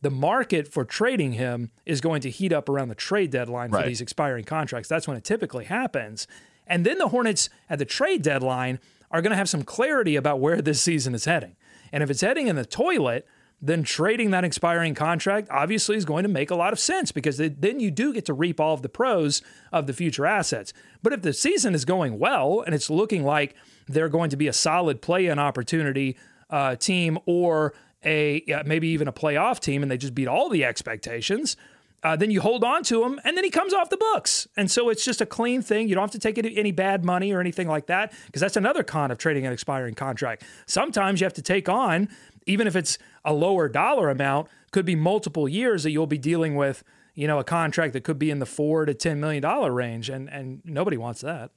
the 0.00 0.10
market 0.10 0.68
for 0.68 0.84
trading 0.84 1.32
him 1.32 1.72
is 1.84 2.00
going 2.00 2.20
to 2.20 2.30
heat 2.30 2.52
up 2.52 2.68
around 2.68 2.88
the 2.88 2.94
trade 2.94 3.32
deadline 3.32 3.70
for 3.70 3.78
Right. 3.78 3.86
these 3.86 4.00
expiring 4.00 4.44
contracts. 4.44 4.88
That's 4.88 5.08
when 5.08 5.16
it 5.16 5.24
typically 5.24 5.64
happens. 5.64 6.28
And 6.68 6.86
then 6.86 6.98
the 6.98 7.08
Hornets 7.08 7.50
at 7.68 7.80
the 7.80 7.84
trade 7.84 8.22
deadline 8.22 8.78
are 9.10 9.20
going 9.20 9.32
to 9.32 9.36
have 9.36 9.48
some 9.48 9.64
clarity 9.64 10.14
about 10.14 10.38
where 10.38 10.62
this 10.62 10.80
season 10.80 11.16
is 11.16 11.24
heading. 11.24 11.56
And 11.90 12.04
if 12.04 12.10
it's 12.10 12.20
heading 12.20 12.46
in 12.46 12.54
the 12.54 12.64
toilet, 12.64 13.26
then 13.60 13.82
trading 13.82 14.30
that 14.30 14.44
expiring 14.44 14.94
contract 14.94 15.48
obviously 15.50 15.96
is 15.96 16.04
going 16.04 16.22
to 16.22 16.28
make 16.28 16.50
a 16.50 16.54
lot 16.54 16.72
of 16.72 16.78
sense 16.78 17.10
because 17.10 17.38
then 17.38 17.80
you 17.80 17.90
do 17.90 18.12
get 18.12 18.24
to 18.26 18.32
reap 18.32 18.60
all 18.60 18.74
of 18.74 18.82
the 18.82 18.88
pros 18.88 19.42
of 19.72 19.86
the 19.86 19.92
future 19.92 20.26
assets. 20.26 20.72
But 21.02 21.12
if 21.12 21.22
the 21.22 21.32
season 21.32 21.74
is 21.74 21.84
going 21.84 22.18
well 22.18 22.60
and 22.60 22.74
it's 22.74 22.88
looking 22.88 23.24
like 23.24 23.54
they're 23.88 24.08
going 24.08 24.30
to 24.30 24.36
be 24.36 24.46
a 24.46 24.52
solid 24.52 25.02
play-in 25.02 25.38
opportunity 25.38 26.16
uh, 26.50 26.76
team 26.76 27.18
or 27.26 27.74
a 28.04 28.44
maybe 28.64 28.88
even 28.88 29.08
a 29.08 29.12
playoff 29.12 29.58
team 29.58 29.82
and 29.82 29.90
they 29.90 29.98
just 29.98 30.14
beat 30.14 30.28
all 30.28 30.48
the 30.48 30.64
expectations, 30.64 31.56
uh, 32.04 32.14
then 32.14 32.30
you 32.30 32.40
hold 32.40 32.62
on 32.62 32.84
to 32.84 33.02
him, 33.02 33.20
and 33.24 33.36
then 33.36 33.42
he 33.42 33.50
comes 33.50 33.74
off 33.74 33.90
the 33.90 33.96
books. 33.96 34.46
And 34.56 34.70
so 34.70 34.88
it's 34.88 35.04
just 35.04 35.20
a 35.20 35.26
clean 35.26 35.62
thing. 35.62 35.88
You 35.88 35.96
don't 35.96 36.04
have 36.04 36.12
to 36.12 36.18
take 36.20 36.38
any 36.38 36.70
bad 36.70 37.04
money 37.04 37.32
or 37.32 37.40
anything 37.40 37.66
like 37.66 37.86
that, 37.86 38.12
because 38.26 38.40
that's 38.40 38.56
another 38.56 38.84
con 38.84 39.10
of 39.10 39.18
trading 39.18 39.46
an 39.46 39.52
expiring 39.52 39.94
contract. 39.94 40.44
Sometimes 40.66 41.20
you 41.20 41.24
have 41.24 41.34
to 41.34 41.42
take 41.42 41.68
on, 41.68 42.08
even 42.48 42.66
if 42.66 42.74
it's 42.74 42.98
a 43.24 43.32
lower 43.32 43.68
dollar 43.68 44.10
amount, 44.10 44.48
could 44.72 44.84
be 44.84 44.96
multiple 44.96 45.48
years 45.48 45.82
that 45.84 45.90
you'll 45.92 46.06
be 46.06 46.18
dealing 46.18 46.56
with, 46.56 46.82
you 47.14 47.26
know, 47.26 47.38
a 47.38 47.44
contract 47.44 47.92
that 47.92 48.02
could 48.04 48.18
be 48.18 48.30
in 48.30 48.38
the 48.38 48.46
four 48.46 48.84
to 48.84 48.94
ten 48.94 49.20
million 49.20 49.42
dollar 49.42 49.72
range, 49.72 50.08
and 50.08 50.28
and 50.30 50.60
nobody 50.64 50.96
wants 50.96 51.20
that. 51.20 51.50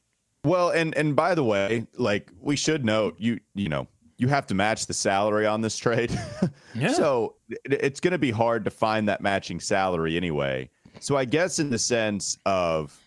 Well, 0.44 0.70
and 0.70 0.96
and 0.96 1.16
by 1.16 1.36
the 1.36 1.44
way, 1.44 1.88
like 1.98 2.30
we 2.40 2.56
should 2.56 2.84
note, 2.86 3.16
you 3.18 3.40
you 3.56 3.70
know, 3.70 3.88
you 4.18 4.28
have 4.28 4.46
to 4.48 4.54
match 4.54 4.86
the 4.86 4.94
salary 4.94 5.46
on 5.48 5.62
this 5.62 5.78
trade. 5.78 6.12
Yeah. 6.74 6.94
so 6.94 7.36
it- 7.50 7.84
it's 7.84 8.00
going 8.00 8.14
to 8.14 8.18
be 8.18 8.32
hard 8.32 8.64
to 8.64 8.72
find 8.72 9.10
that 9.10 9.20
matching 9.22 9.60
salary 9.60 10.16
anyway. 10.16 10.70
So 11.02 11.18
I 11.18 11.26
guess 11.26 11.60
in 11.60 11.70
the 11.70 11.78
sense 11.78 12.38
of 12.46 12.98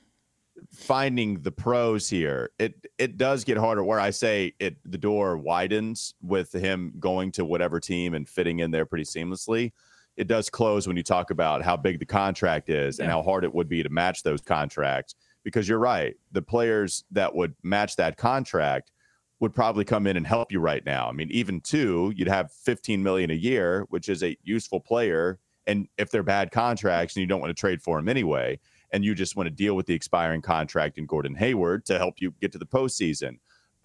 finding 0.75 1.41
the 1.41 1.53
pros 1.53 2.09
here, 2.09 2.51
it 2.59 2.87
it 2.99 3.17
does 3.17 3.45
get 3.45 3.57
harder. 3.57 3.85
Where 3.85 4.01
I 4.01 4.11
say 4.11 4.55
it, 4.59 4.77
the 4.85 4.99
door 4.99 5.37
widens 5.37 6.15
with 6.21 6.53
him 6.53 6.95
going 6.99 7.33
to 7.33 7.45
whatever 7.45 7.81
team 7.81 8.15
and 8.15 8.29
fitting 8.29 8.61
in 8.61 8.71
there 8.71 8.87
pretty 8.87 9.05
seamlessly. 9.05 9.73
It 10.17 10.29
does 10.29 10.49
close 10.49 10.87
when 10.87 10.97
you 10.97 11.03
talk 11.03 11.31
about 11.31 11.63
how 11.63 11.77
big 11.77 11.99
the 11.99 12.07
contract 12.07 12.69
is 12.69 13.01
and 13.01 13.11
how 13.11 13.23
hard 13.23 13.43
it 13.45 13.53
would 13.53 13.69
be 13.69 13.83
to 13.83 13.89
match 13.89 14.23
those 14.23 14.41
contracts. 14.41 15.17
Because 15.43 15.69
you're 15.69 15.79
right, 15.79 16.15
the 16.33 16.41
players 16.41 17.05
that 17.11 17.35
would 17.35 17.55
match 17.63 17.97
that 17.97 18.17
contract 18.17 18.93
would 19.41 19.53
probably 19.53 19.85
come 19.85 20.07
in 20.07 20.17
and 20.17 20.27
help 20.27 20.53
you 20.53 20.61
right 20.61 20.85
now. 20.87 21.09
I 21.09 21.13
mean, 21.13 21.31
even 21.31 21.61
two, 21.61 22.13
you'd 22.17 22.29
have 22.29 22.53
15 22.53 23.03
million 23.03 23.31
a 23.31 23.35
year, 23.35 23.87
which 23.91 24.09
is 24.09 24.23
a 24.23 24.37
useful 24.43 24.81
player. 24.81 25.39
And 25.67 25.89
if 25.99 26.11
they're 26.11 26.23
bad 26.23 26.51
contracts 26.51 27.17
and 27.17 27.21
you 27.21 27.27
don't 27.27 27.41
want 27.41 27.51
to 27.51 27.61
trade 27.61 27.83
for 27.83 27.99
them 27.99 28.09
anyway, 28.09 28.61
and 28.95 29.05
you 29.05 29.13
just 29.13 29.35
want 29.35 29.49
to 29.49 29.51
deal 29.51 29.75
with 29.75 29.87
the 29.87 29.93
expiring 29.93 30.41
contract 30.41 30.99
in 30.99 31.05
Gordon 31.05 31.35
Hayward 31.35 31.85
to 31.87 31.99
help 31.99 32.21
you 32.21 32.33
get 32.41 32.53
to 32.53 32.59
the 32.59 32.65
postseason. 32.65 33.39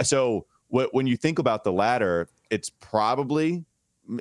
So 0.04 0.46
wh- 0.68 0.86
when 0.92 1.08
you 1.08 1.18
think 1.18 1.40
about 1.40 1.64
the 1.64 1.74
latter, 1.74 2.30
it's 2.52 2.70
probably 2.70 3.66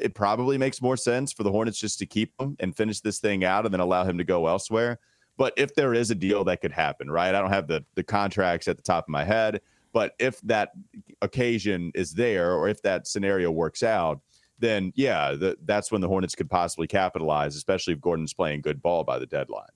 it 0.00 0.14
probably 0.14 0.58
makes 0.58 0.82
more 0.82 0.96
sense 0.96 1.32
for 1.32 1.42
the 1.42 1.50
Hornets 1.50 1.78
just 1.78 1.98
to 1.98 2.06
keep 2.06 2.32
him 2.40 2.56
and 2.60 2.76
finish 2.76 3.00
this 3.00 3.20
thing 3.20 3.44
out 3.44 3.64
and 3.64 3.72
then 3.72 3.80
allow 3.80 4.04
him 4.04 4.18
to 4.18 4.24
go 4.24 4.46
elsewhere. 4.46 4.98
But 5.36 5.52
if 5.56 5.74
there 5.74 5.94
is 5.94 6.10
a 6.10 6.14
deal 6.14 6.44
that 6.44 6.60
could 6.60 6.72
happen, 6.72 7.10
right? 7.10 7.34
I 7.34 7.40
don't 7.40 7.52
have 7.52 7.68
the 7.68 7.84
the 7.94 8.02
contracts 8.02 8.66
at 8.66 8.78
the 8.78 8.82
top 8.82 9.04
of 9.04 9.10
my 9.10 9.24
head, 9.24 9.60
but 9.92 10.14
if 10.18 10.40
that 10.42 10.72
occasion 11.20 11.92
is 11.94 12.14
there 12.14 12.54
or 12.54 12.66
if 12.66 12.80
that 12.80 13.06
scenario 13.06 13.50
works 13.50 13.82
out, 13.82 14.22
then 14.58 14.90
yeah, 14.96 15.32
the, 15.32 15.58
that's 15.66 15.92
when 15.92 16.00
the 16.00 16.08
Hornets 16.08 16.34
could 16.34 16.48
possibly 16.48 16.86
capitalize, 16.86 17.56
especially 17.56 17.92
if 17.92 18.00
Gordon's 18.00 18.32
playing 18.32 18.62
good 18.62 18.80
ball 18.80 19.04
by 19.04 19.18
the 19.18 19.26
deadline. 19.26 19.68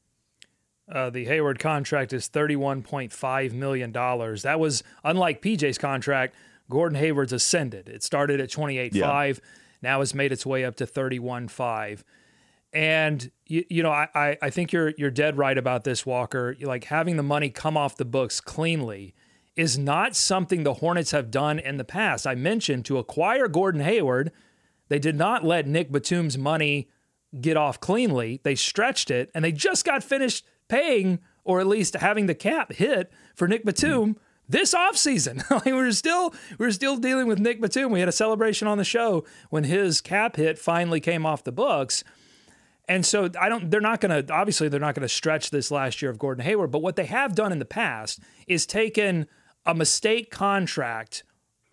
Uh, 0.92 1.10
the 1.10 1.24
Hayward 1.24 1.58
contract 1.58 2.12
is 2.12 2.28
$31.5 2.28 3.52
million. 3.52 3.92
That 3.92 4.60
was, 4.60 4.82
unlike 5.02 5.40
PJ's 5.40 5.78
contract, 5.78 6.34
Gordon 6.68 6.98
Hayward's 6.98 7.32
ascended. 7.32 7.88
It 7.88 8.02
started 8.02 8.40
at 8.40 8.50
28.5, 8.50 9.40
now 9.80 10.00
has 10.00 10.14
made 10.14 10.32
its 10.32 10.44
way 10.44 10.64
up 10.64 10.76
to 10.76 10.86
31.5. 10.86 12.02
And 12.74 13.30
you, 13.46 13.64
you 13.68 13.82
know, 13.82 13.90
I, 13.90 14.08
I 14.14 14.38
I 14.40 14.50
think 14.50 14.72
you're 14.72 14.94
you're 14.96 15.10
dead 15.10 15.36
right 15.36 15.58
about 15.58 15.84
this, 15.84 16.06
Walker. 16.06 16.56
Like 16.58 16.84
having 16.84 17.18
the 17.18 17.22
money 17.22 17.50
come 17.50 17.76
off 17.76 17.96
the 17.96 18.06
books 18.06 18.40
cleanly 18.40 19.14
is 19.56 19.76
not 19.76 20.16
something 20.16 20.62
the 20.62 20.74
Hornets 20.74 21.10
have 21.10 21.30
done 21.30 21.58
in 21.58 21.76
the 21.76 21.84
past. 21.84 22.26
I 22.26 22.34
mentioned 22.34 22.86
to 22.86 22.96
acquire 22.96 23.46
Gordon 23.48 23.82
Hayward, 23.82 24.32
they 24.88 24.98
did 24.98 25.16
not 25.16 25.44
let 25.44 25.66
Nick 25.66 25.92
Batum's 25.92 26.38
money 26.38 26.88
get 27.38 27.58
off 27.58 27.78
cleanly. 27.78 28.40
They 28.42 28.54
stretched 28.54 29.10
it, 29.10 29.30
and 29.34 29.44
they 29.44 29.52
just 29.52 29.84
got 29.84 30.02
finished 30.02 30.46
paying, 30.72 31.18
or 31.44 31.60
at 31.60 31.66
least 31.66 31.94
having 31.94 32.26
the 32.26 32.34
cap 32.34 32.72
hit 32.72 33.12
for 33.34 33.46
Nick 33.46 33.64
Batum 33.64 34.16
this 34.48 34.74
offseason. 34.74 35.48
like 35.50 35.66
we're 35.66 35.92
still 35.92 36.34
we 36.58 36.66
were 36.66 36.72
still 36.72 36.96
dealing 36.96 37.26
with 37.26 37.38
Nick 37.38 37.60
Batum. 37.60 37.92
We 37.92 38.00
had 38.00 38.08
a 38.08 38.12
celebration 38.12 38.66
on 38.66 38.78
the 38.78 38.84
show 38.84 39.24
when 39.50 39.64
his 39.64 40.00
cap 40.00 40.36
hit 40.36 40.58
finally 40.58 40.98
came 40.98 41.26
off 41.26 41.44
the 41.44 41.52
books. 41.52 42.04
And 42.88 43.04
so 43.04 43.28
I 43.38 43.48
don't 43.48 43.70
they're 43.70 43.80
not 43.80 44.00
going 44.00 44.26
to 44.26 44.32
obviously 44.32 44.68
they're 44.68 44.80
not 44.80 44.94
going 44.94 45.06
to 45.06 45.14
stretch 45.14 45.50
this 45.50 45.70
last 45.70 46.00
year 46.00 46.10
of 46.10 46.18
Gordon 46.18 46.44
Hayward, 46.44 46.70
but 46.70 46.80
what 46.80 46.96
they 46.96 47.06
have 47.06 47.34
done 47.34 47.52
in 47.52 47.58
the 47.58 47.64
past 47.64 48.20
is 48.46 48.64
taken 48.64 49.26
a 49.66 49.74
mistake 49.74 50.30
contract 50.30 51.22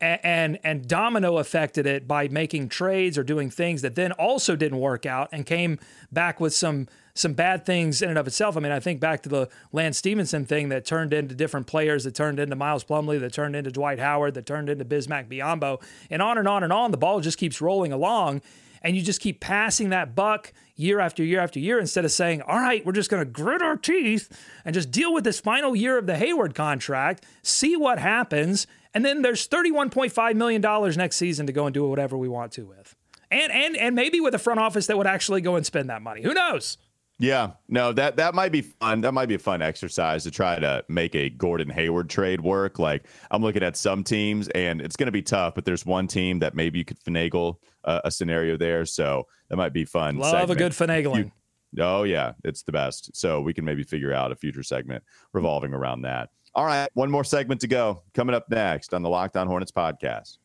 and 0.01 0.59
and 0.63 0.88
domino 0.88 1.38
affected 1.38 1.85
it 1.85 2.07
by 2.07 2.27
making 2.27 2.69
trades 2.69 3.17
or 3.17 3.23
doing 3.23 3.49
things 3.49 3.81
that 3.81 3.95
then 3.95 4.12
also 4.13 4.55
didn't 4.55 4.79
work 4.79 5.05
out 5.05 5.29
and 5.31 5.45
came 5.45 5.77
back 6.12 6.39
with 6.39 6.53
some 6.53 6.88
some 7.13 7.33
bad 7.33 7.65
things 7.65 8.01
in 8.01 8.09
and 8.09 8.17
of 8.17 8.27
itself. 8.27 8.55
I 8.55 8.62
mean, 8.62 8.71
I 8.71 8.79
think 8.79 9.01
back 9.01 9.23
to 9.23 9.29
the 9.29 9.49
Lance 9.73 9.97
Stephenson 9.97 10.45
thing 10.45 10.69
that 10.69 10.85
turned 10.85 11.13
into 11.13 11.35
different 11.35 11.67
players, 11.67 12.05
that 12.05 12.15
turned 12.15 12.39
into 12.39 12.55
Miles 12.55 12.85
Plumlee, 12.85 13.19
that 13.19 13.33
turned 13.33 13.57
into 13.57 13.71
Dwight 13.71 13.99
Howard, 13.99 14.35
that 14.35 14.45
turned 14.45 14.69
into 14.69 14.85
Bismack 14.85 15.27
Biyombo, 15.27 15.81
and 16.09 16.21
on 16.21 16.38
and 16.38 16.47
on 16.47 16.63
and 16.63 16.71
on. 16.71 16.91
The 16.91 16.97
ball 16.97 17.19
just 17.19 17.38
keeps 17.38 17.59
rolling 17.59 17.91
along, 17.91 18.41
and 18.81 18.95
you 18.95 19.01
just 19.01 19.19
keep 19.19 19.41
passing 19.41 19.89
that 19.89 20.15
buck 20.15 20.53
year 20.75 21.01
after 21.01 21.21
year 21.23 21.41
after 21.41 21.59
year 21.59 21.77
instead 21.77 22.05
of 22.05 22.12
saying, 22.12 22.41
all 22.43 22.59
right, 22.59 22.85
we're 22.85 22.93
just 22.93 23.09
going 23.09 23.23
to 23.23 23.29
grit 23.29 23.62
our 23.62 23.75
teeth 23.75 24.29
and 24.63 24.73
just 24.73 24.91
deal 24.91 25.13
with 25.13 25.25
this 25.25 25.41
final 25.41 25.75
year 25.75 25.97
of 25.97 26.05
the 26.05 26.15
Hayward 26.15 26.55
contract, 26.55 27.25
see 27.43 27.75
what 27.75 27.99
happens. 27.99 28.65
And 28.93 29.06
then 29.06 29.21
there's 29.21 29.47
$31.5 29.47 30.36
million 30.36 30.62
next 30.97 31.15
season 31.17 31.47
to 31.47 31.54
go 31.54 31.65
and 31.65 31.73
do 31.73 31.88
whatever 31.88 32.17
we 32.17 32.28
want 32.28 32.52
to 32.54 32.65
with. 32.65 32.95
And, 33.32 33.52
and, 33.52 33.78
and 33.78 33.95
maybe 33.95 34.19
with 34.19 34.34
a 34.34 34.39
front 34.39 34.60
office 34.60 34.88
that 34.88 34.97
would 34.97 35.08
actually 35.08 35.41
go 35.41 35.56
and 35.56 35.65
spend 35.65 35.89
that 35.89 36.02
money. 36.02 36.23
Who 36.23 36.34
knows? 36.34 36.78
Yeah, 37.21 37.52
no, 37.67 37.91
that 37.91 38.15
that 38.15 38.34
might 38.34 38.54
be 38.54 38.62
fun. 38.62 39.02
That 39.02 39.12
might 39.12 39.25
be 39.25 39.36
a 39.36 39.39
fun 39.39 39.62
exercise 39.62 40.23
to 40.23 40.32
try 40.32 40.58
to 40.58 40.86
make 40.88 41.15
a 41.15 41.30
Gordon 41.30 41.69
Hayward 41.69 42.10
trade 42.10 42.39
work. 42.39 42.80
Like 42.80 43.08
I'm 43.30 43.41
looking 43.41 43.62
at 43.62 43.75
some 43.75 44.06
teams, 44.06 44.47
and 44.49 44.80
it's 44.80 44.95
going 44.95 45.08
to 45.08 45.12
be 45.12 45.21
tough. 45.21 45.54
But 45.54 45.65
there's 45.65 45.86
one 45.86 46.08
team 46.08 46.39
that 46.39 46.56
maybe 46.56 46.80
you 46.80 46.86
could 46.86 46.97
finagle 47.02 47.56
uh, 47.84 47.99
a 48.06 48.12
scenario 48.12 48.56
there, 48.56 48.86
so 48.86 49.28
that 49.49 49.58
might 49.58 49.73
be 49.73 49.84
fun. 49.84 50.17
Love 50.17 50.49
a 50.49 50.56
good 50.56 50.71
finagling. 50.71 51.34
Oh 51.78 52.04
yeah, 52.04 52.34
it's 52.45 52.63
the 52.63 52.71
best. 52.71 53.15
So 53.15 53.41
we 53.41 53.54
can 53.54 53.65
maybe 53.65 53.84
figure 53.84 54.13
out 54.13 54.32
a 54.32 54.36
future 54.36 54.63
segment 54.63 55.04
revolving 55.34 55.73
around 55.73 56.04
that. 56.04 56.30
All 56.59 56.65
right, 56.65 56.89
one 56.93 57.09
more 57.09 57.23
segment 57.23 57.61
to 57.61 57.67
go. 57.67 58.01
Coming 58.13 58.35
up 58.35 58.49
next 58.49 58.93
on 58.93 59.01
the 59.01 59.07
Locked 59.07 59.37
On 59.37 59.47
Hornets 59.47 59.71
podcast. 59.71 60.39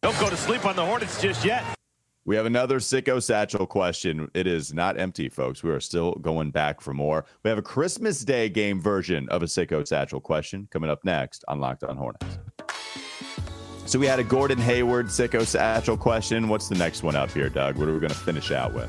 Don't 0.00 0.18
go 0.18 0.30
to 0.30 0.36
sleep 0.38 0.64
on 0.64 0.74
the 0.74 0.82
Hornets 0.82 1.20
just 1.20 1.44
yet. 1.44 1.62
We 2.24 2.34
have 2.36 2.46
another 2.46 2.78
sicko 2.78 3.22
satchel 3.22 3.66
question. 3.66 4.30
It 4.32 4.46
is 4.46 4.72
not 4.72 4.98
empty, 4.98 5.28
folks. 5.28 5.62
We 5.62 5.68
are 5.68 5.78
still 5.78 6.12
going 6.12 6.50
back 6.50 6.80
for 6.80 6.94
more. 6.94 7.26
We 7.42 7.50
have 7.50 7.58
a 7.58 7.62
Christmas 7.62 8.24
Day 8.24 8.48
game 8.48 8.80
version 8.80 9.28
of 9.28 9.42
a 9.42 9.44
sicko 9.44 9.86
satchel 9.86 10.18
question 10.18 10.66
coming 10.70 10.88
up 10.88 11.04
next 11.04 11.44
on 11.46 11.60
Locked 11.60 11.84
On 11.84 11.94
Hornets. 11.94 12.38
So 13.84 13.98
we 13.98 14.06
had 14.06 14.18
a 14.18 14.24
Gordon 14.24 14.56
Hayward 14.60 15.08
sicko 15.08 15.46
satchel 15.46 15.98
question. 15.98 16.48
What's 16.48 16.70
the 16.70 16.76
next 16.76 17.02
one 17.02 17.16
up 17.16 17.32
here, 17.32 17.50
Doug? 17.50 17.76
What 17.76 17.86
are 17.86 17.92
we 17.92 18.00
going 18.00 18.08
to 18.08 18.16
finish 18.16 18.50
out 18.50 18.72
with? 18.72 18.88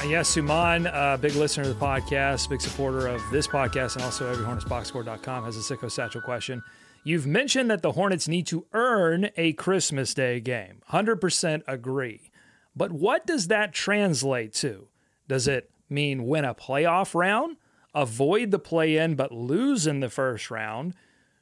Uh, 0.00 0.04
yes, 0.04 0.34
Suman, 0.34 0.90
uh, 0.94 1.18
big 1.18 1.34
listener 1.34 1.64
to 1.64 1.74
the 1.74 1.78
podcast, 1.78 2.48
big 2.48 2.60
supporter 2.60 3.06
of 3.06 3.22
this 3.30 3.46
podcast, 3.46 3.96
and 3.96 4.04
also 4.04 4.34
everyhornetsboxscore.com 4.34 5.44
has 5.44 5.56
a 5.58 5.60
sicko 5.60 5.90
satchel 5.90 6.22
question. 6.22 6.62
You've 7.04 7.26
mentioned 7.26 7.70
that 7.70 7.82
the 7.82 7.92
Hornets 7.92 8.26
need 8.26 8.46
to 8.46 8.64
earn 8.72 9.28
a 9.36 9.52
Christmas 9.54 10.14
Day 10.14 10.40
game. 10.40 10.80
100% 10.90 11.62
agree. 11.66 12.30
But 12.74 12.92
what 12.92 13.26
does 13.26 13.48
that 13.48 13.74
translate 13.74 14.54
to? 14.54 14.88
Does 15.28 15.46
it 15.46 15.70
mean 15.90 16.26
win 16.26 16.46
a 16.46 16.54
playoff 16.54 17.14
round, 17.14 17.58
avoid 17.94 18.52
the 18.52 18.58
play 18.58 18.96
in 18.96 19.16
but 19.16 19.32
lose 19.32 19.86
in 19.86 20.00
the 20.00 20.08
first 20.08 20.50
round? 20.50 20.94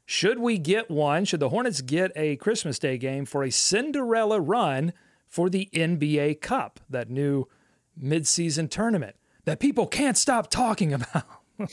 Should 0.04 0.40
we 0.40 0.58
get 0.58 0.90
one? 0.90 1.24
Should 1.24 1.40
the 1.40 1.50
Hornets 1.50 1.80
get 1.80 2.10
a 2.16 2.34
Christmas 2.36 2.80
Day 2.80 2.98
game 2.98 3.24
for 3.24 3.44
a 3.44 3.50
Cinderella 3.50 4.40
run 4.40 4.94
for 5.28 5.48
the 5.48 5.68
NBA 5.72 6.40
Cup, 6.40 6.80
that 6.90 7.08
new 7.08 7.46
midseason 8.02 8.70
tournament 8.70 9.16
that 9.44 9.60
people 9.60 9.86
can't 9.86 10.16
stop 10.16 10.50
talking 10.50 10.92
about? 10.98 11.24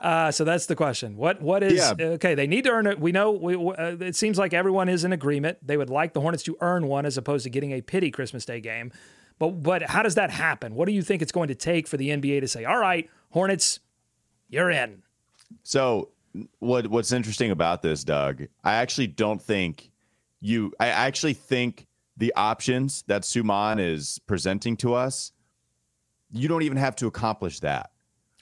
uh, 0.00 0.30
so 0.30 0.44
that's 0.44 0.66
the 0.66 0.76
question. 0.76 1.16
What 1.16 1.40
what 1.40 1.62
is 1.62 1.74
Yeah. 1.98 2.06
okay? 2.14 2.34
They 2.34 2.46
need 2.46 2.64
to 2.64 2.70
earn 2.70 2.86
it. 2.86 3.00
We 3.00 3.12
know. 3.12 3.30
We, 3.32 3.54
uh, 3.54 3.96
it 4.00 4.16
seems 4.16 4.38
like 4.38 4.52
everyone 4.54 4.88
is 4.88 5.04
in 5.04 5.12
agreement. 5.12 5.58
They 5.66 5.76
would 5.76 5.90
like 5.90 6.12
the 6.12 6.20
Hornets 6.20 6.42
to 6.44 6.56
earn 6.60 6.86
one 6.86 7.06
as 7.06 7.16
opposed 7.16 7.44
to 7.44 7.50
getting 7.50 7.72
a 7.72 7.80
pity 7.80 8.10
Christmas 8.10 8.44
Day 8.44 8.60
game. 8.60 8.92
But 9.38 9.62
but 9.62 9.82
how 9.82 10.02
does 10.02 10.14
that 10.14 10.30
happen? 10.30 10.74
What 10.74 10.86
do 10.86 10.92
you 10.92 11.02
think 11.02 11.22
it's 11.22 11.32
going 11.32 11.48
to 11.48 11.54
take 11.54 11.86
for 11.86 11.96
the 11.96 12.10
NBA 12.10 12.40
to 12.40 12.48
say, 12.48 12.64
"All 12.64 12.78
right, 12.78 13.08
Hornets, 13.30 13.80
you're 14.48 14.70
in"? 14.70 15.02
So 15.62 16.10
what 16.58 16.88
what's 16.88 17.12
interesting 17.12 17.50
about 17.50 17.82
this, 17.82 18.02
Doug? 18.04 18.44
I 18.64 18.74
actually 18.74 19.08
don't 19.08 19.40
think 19.40 19.90
you. 20.40 20.72
I 20.80 20.88
actually 20.88 21.34
think 21.34 21.86
the 22.16 22.32
options 22.34 23.04
that 23.08 23.22
Suman 23.22 23.80
is 23.80 24.18
presenting 24.26 24.76
to 24.78 24.94
us, 24.94 25.32
you 26.32 26.48
don't 26.48 26.62
even 26.62 26.78
have 26.78 26.96
to 26.96 27.06
accomplish 27.06 27.60
that, 27.60 27.90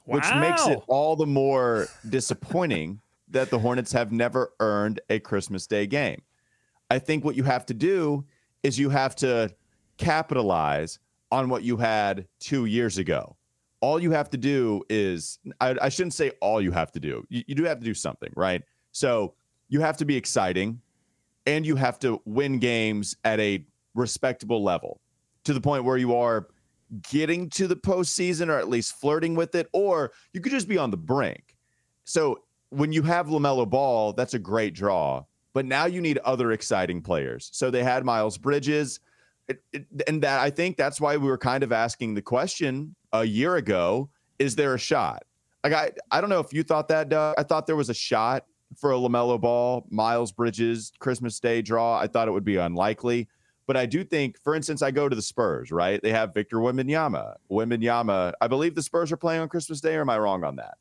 which 0.04 0.24
makes 0.36 0.66
it 0.66 0.80
all 0.86 1.16
the 1.16 1.26
more 1.26 1.88
disappointing 2.08 3.00
that 3.28 3.50
the 3.50 3.58
Hornets 3.58 3.92
have 3.92 4.12
never 4.12 4.52
earned 4.60 5.00
a 5.10 5.18
Christmas 5.18 5.66
Day 5.66 5.86
game. 5.86 6.22
I 6.90 6.98
think 6.98 7.24
what 7.24 7.34
you 7.34 7.42
have 7.44 7.66
to 7.66 7.74
do 7.74 8.24
is 8.62 8.78
you 8.78 8.90
have 8.90 9.16
to 9.16 9.50
capitalize 9.96 10.98
on 11.32 11.48
what 11.48 11.62
you 11.64 11.76
had 11.76 12.28
two 12.38 12.66
years 12.66 12.98
ago. 12.98 13.36
all 13.80 14.00
you 14.00 14.12
have 14.12 14.30
to 14.30 14.38
do 14.38 14.82
is 14.88 15.38
I, 15.60 15.76
I 15.82 15.88
shouldn't 15.90 16.14
say 16.14 16.30
all 16.40 16.60
you 16.62 16.70
have 16.72 16.90
to 16.92 17.00
do. 17.00 17.26
You, 17.28 17.44
you 17.48 17.54
do 17.54 17.64
have 17.64 17.78
to 17.80 17.84
do 17.84 17.92
something, 17.92 18.32
right? 18.34 18.62
So 18.92 19.34
you 19.68 19.80
have 19.80 19.98
to 19.98 20.06
be 20.06 20.16
exciting 20.16 20.80
and 21.46 21.66
you 21.66 21.76
have 21.76 21.98
to 22.00 22.20
win 22.24 22.58
games 22.58 23.16
at 23.24 23.40
a 23.40 23.64
respectable 23.94 24.62
level 24.62 25.00
to 25.44 25.52
the 25.52 25.60
point 25.60 25.84
where 25.84 25.96
you 25.96 26.14
are 26.14 26.48
getting 27.10 27.48
to 27.50 27.66
the 27.66 27.76
postseason 27.76 28.48
or 28.48 28.58
at 28.58 28.68
least 28.68 28.98
flirting 29.00 29.34
with 29.34 29.54
it, 29.54 29.68
or 29.72 30.12
you 30.32 30.40
could 30.40 30.52
just 30.52 30.68
be 30.68 30.78
on 30.78 30.90
the 30.90 30.96
brink. 30.96 31.56
So 32.04 32.40
when 32.70 32.92
you 32.92 33.02
have 33.02 33.26
LaMelo 33.26 33.68
Ball, 33.68 34.12
that's 34.12 34.34
a 34.34 34.38
great 34.38 34.74
draw. 34.74 35.24
But 35.52 35.66
now 35.66 35.86
you 35.86 36.00
need 36.00 36.18
other 36.18 36.52
exciting 36.52 37.00
players. 37.00 37.48
So 37.52 37.70
they 37.70 37.84
had 37.84 38.04
Miles 38.04 38.36
Bridges. 38.36 39.00
It, 39.46 39.62
it, 39.72 39.86
and 40.08 40.22
that 40.22 40.40
I 40.40 40.50
think 40.50 40.76
that's 40.76 41.00
why 41.00 41.16
we 41.16 41.28
were 41.28 41.38
kind 41.38 41.62
of 41.62 41.70
asking 41.70 42.14
the 42.14 42.22
question 42.22 42.94
a 43.12 43.24
year 43.24 43.56
ago 43.56 44.10
is 44.38 44.56
there 44.56 44.74
a 44.74 44.78
shot? 44.78 45.24
Like, 45.62 45.72
I, 45.72 45.92
I 46.10 46.20
don't 46.20 46.28
know 46.28 46.40
if 46.40 46.52
you 46.52 46.62
thought 46.64 46.88
that, 46.88 47.08
Doug. 47.08 47.36
I 47.38 47.44
thought 47.44 47.66
there 47.66 47.76
was 47.76 47.88
a 47.88 47.94
shot 47.94 48.46
for 48.76 48.92
a 48.92 48.96
LaMelo 48.96 49.40
Ball, 49.40 49.86
Miles 49.90 50.32
Bridges, 50.32 50.92
Christmas 50.98 51.40
Day 51.40 51.62
draw. 51.62 51.98
I 51.98 52.06
thought 52.06 52.28
it 52.28 52.32
would 52.32 52.44
be 52.44 52.56
unlikely. 52.56 53.28
But 53.66 53.76
I 53.76 53.86
do 53.86 54.04
think, 54.04 54.38
for 54.38 54.54
instance, 54.54 54.82
I 54.82 54.90
go 54.90 55.08
to 55.08 55.16
the 55.16 55.22
Spurs, 55.22 55.72
right? 55.72 56.00
They 56.02 56.10
have 56.10 56.34
Victor 56.34 56.58
Wembanyama. 56.58 57.36
Wembanyama, 57.50 58.34
I 58.40 58.46
believe 58.46 58.74
the 58.74 58.82
Spurs 58.82 59.10
are 59.10 59.16
playing 59.16 59.40
on 59.40 59.48
Christmas 59.48 59.80
Day, 59.80 59.94
or 59.96 60.02
am 60.02 60.10
I 60.10 60.18
wrong 60.18 60.44
on 60.44 60.56
that? 60.56 60.74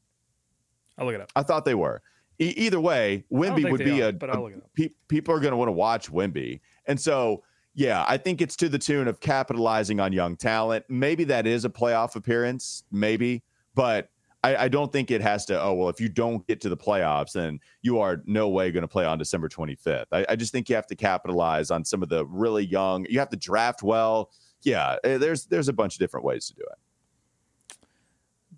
I'll 0.98 1.06
look 1.06 1.16
it 1.16 1.22
up. 1.22 1.32
I 1.36 1.44
thought 1.44 1.64
they 1.66 1.76
were. 1.76 2.02
E- 2.40 2.54
either 2.58 2.82
way, 2.82 3.24
Wemby 3.32 3.72
would 3.72 3.84
be 3.84 4.02
are, 4.02 4.10
a, 4.10 4.14
but 4.14 4.30
I'll 4.30 4.44
look 4.44 4.54
it 4.54 4.58
up. 4.58 4.70
pe- 4.76 4.90
people 5.08 5.34
are 5.34 5.40
going 5.40 5.52
to 5.52 5.58
want 5.58 5.70
to 5.70 5.74
watch 5.74 6.12
Wemby. 6.12 6.60
And 6.86 7.00
so, 7.00 7.44
yeah, 7.74 8.04
I 8.08 8.18
think 8.18 8.42
it's 8.42 8.56
to 8.58 8.70
the 8.70 8.78
tune 8.78 9.08
of 9.08 9.20
capitalizing 9.20 10.00
on 10.00 10.12
young 10.12 10.36
talent. 10.36 10.86
Maybe 10.90 11.24
that 11.26 11.48
is 11.48 11.64
a 11.64 11.70
playoff 11.70 12.16
appearance, 12.16 12.84
maybe, 12.92 13.44
but 13.76 14.10
I, 14.44 14.66
I 14.66 14.68
don't 14.68 14.92
think 14.92 15.10
it 15.10 15.22
has 15.22 15.46
to. 15.46 15.62
Oh 15.62 15.74
well, 15.74 15.90
if 15.90 16.02
you 16.02 16.10
don't 16.10 16.46
get 16.48 16.60
to 16.62 16.70
the 16.70 16.78
playoffs, 16.78 17.32
then 17.32 17.60
you 17.82 18.00
are 18.00 18.22
no 18.26 18.50
way 18.50 18.72
going 18.72 18.82
to 18.82 18.88
play 18.88 19.06
on 19.06 19.18
December 19.18 19.48
25th. 19.48 20.06
I, 20.12 20.26
I 20.30 20.36
just 20.36 20.52
think 20.52 20.70
you 20.70 20.76
have 20.76 20.88
to 20.88 20.96
capitalize 20.96 21.72
on 21.72 21.86
some 21.86 22.04
of 22.04 22.10
the 22.10 22.26
really 22.26 22.66
young. 22.66 23.06
You 23.10 23.20
have 23.20 23.30
to 23.30 23.38
draft 23.38 23.84
well. 23.84 24.32
Yeah, 24.62 24.98
eh, 25.04 25.18
there's 25.18 25.46
there's 25.46 25.70
a 25.70 25.74
bunch 25.74 25.96
of 25.96 26.00
different 26.00 26.26
ways 26.26 26.48
to 26.48 26.56
do 26.56 26.62
it. 26.62 27.78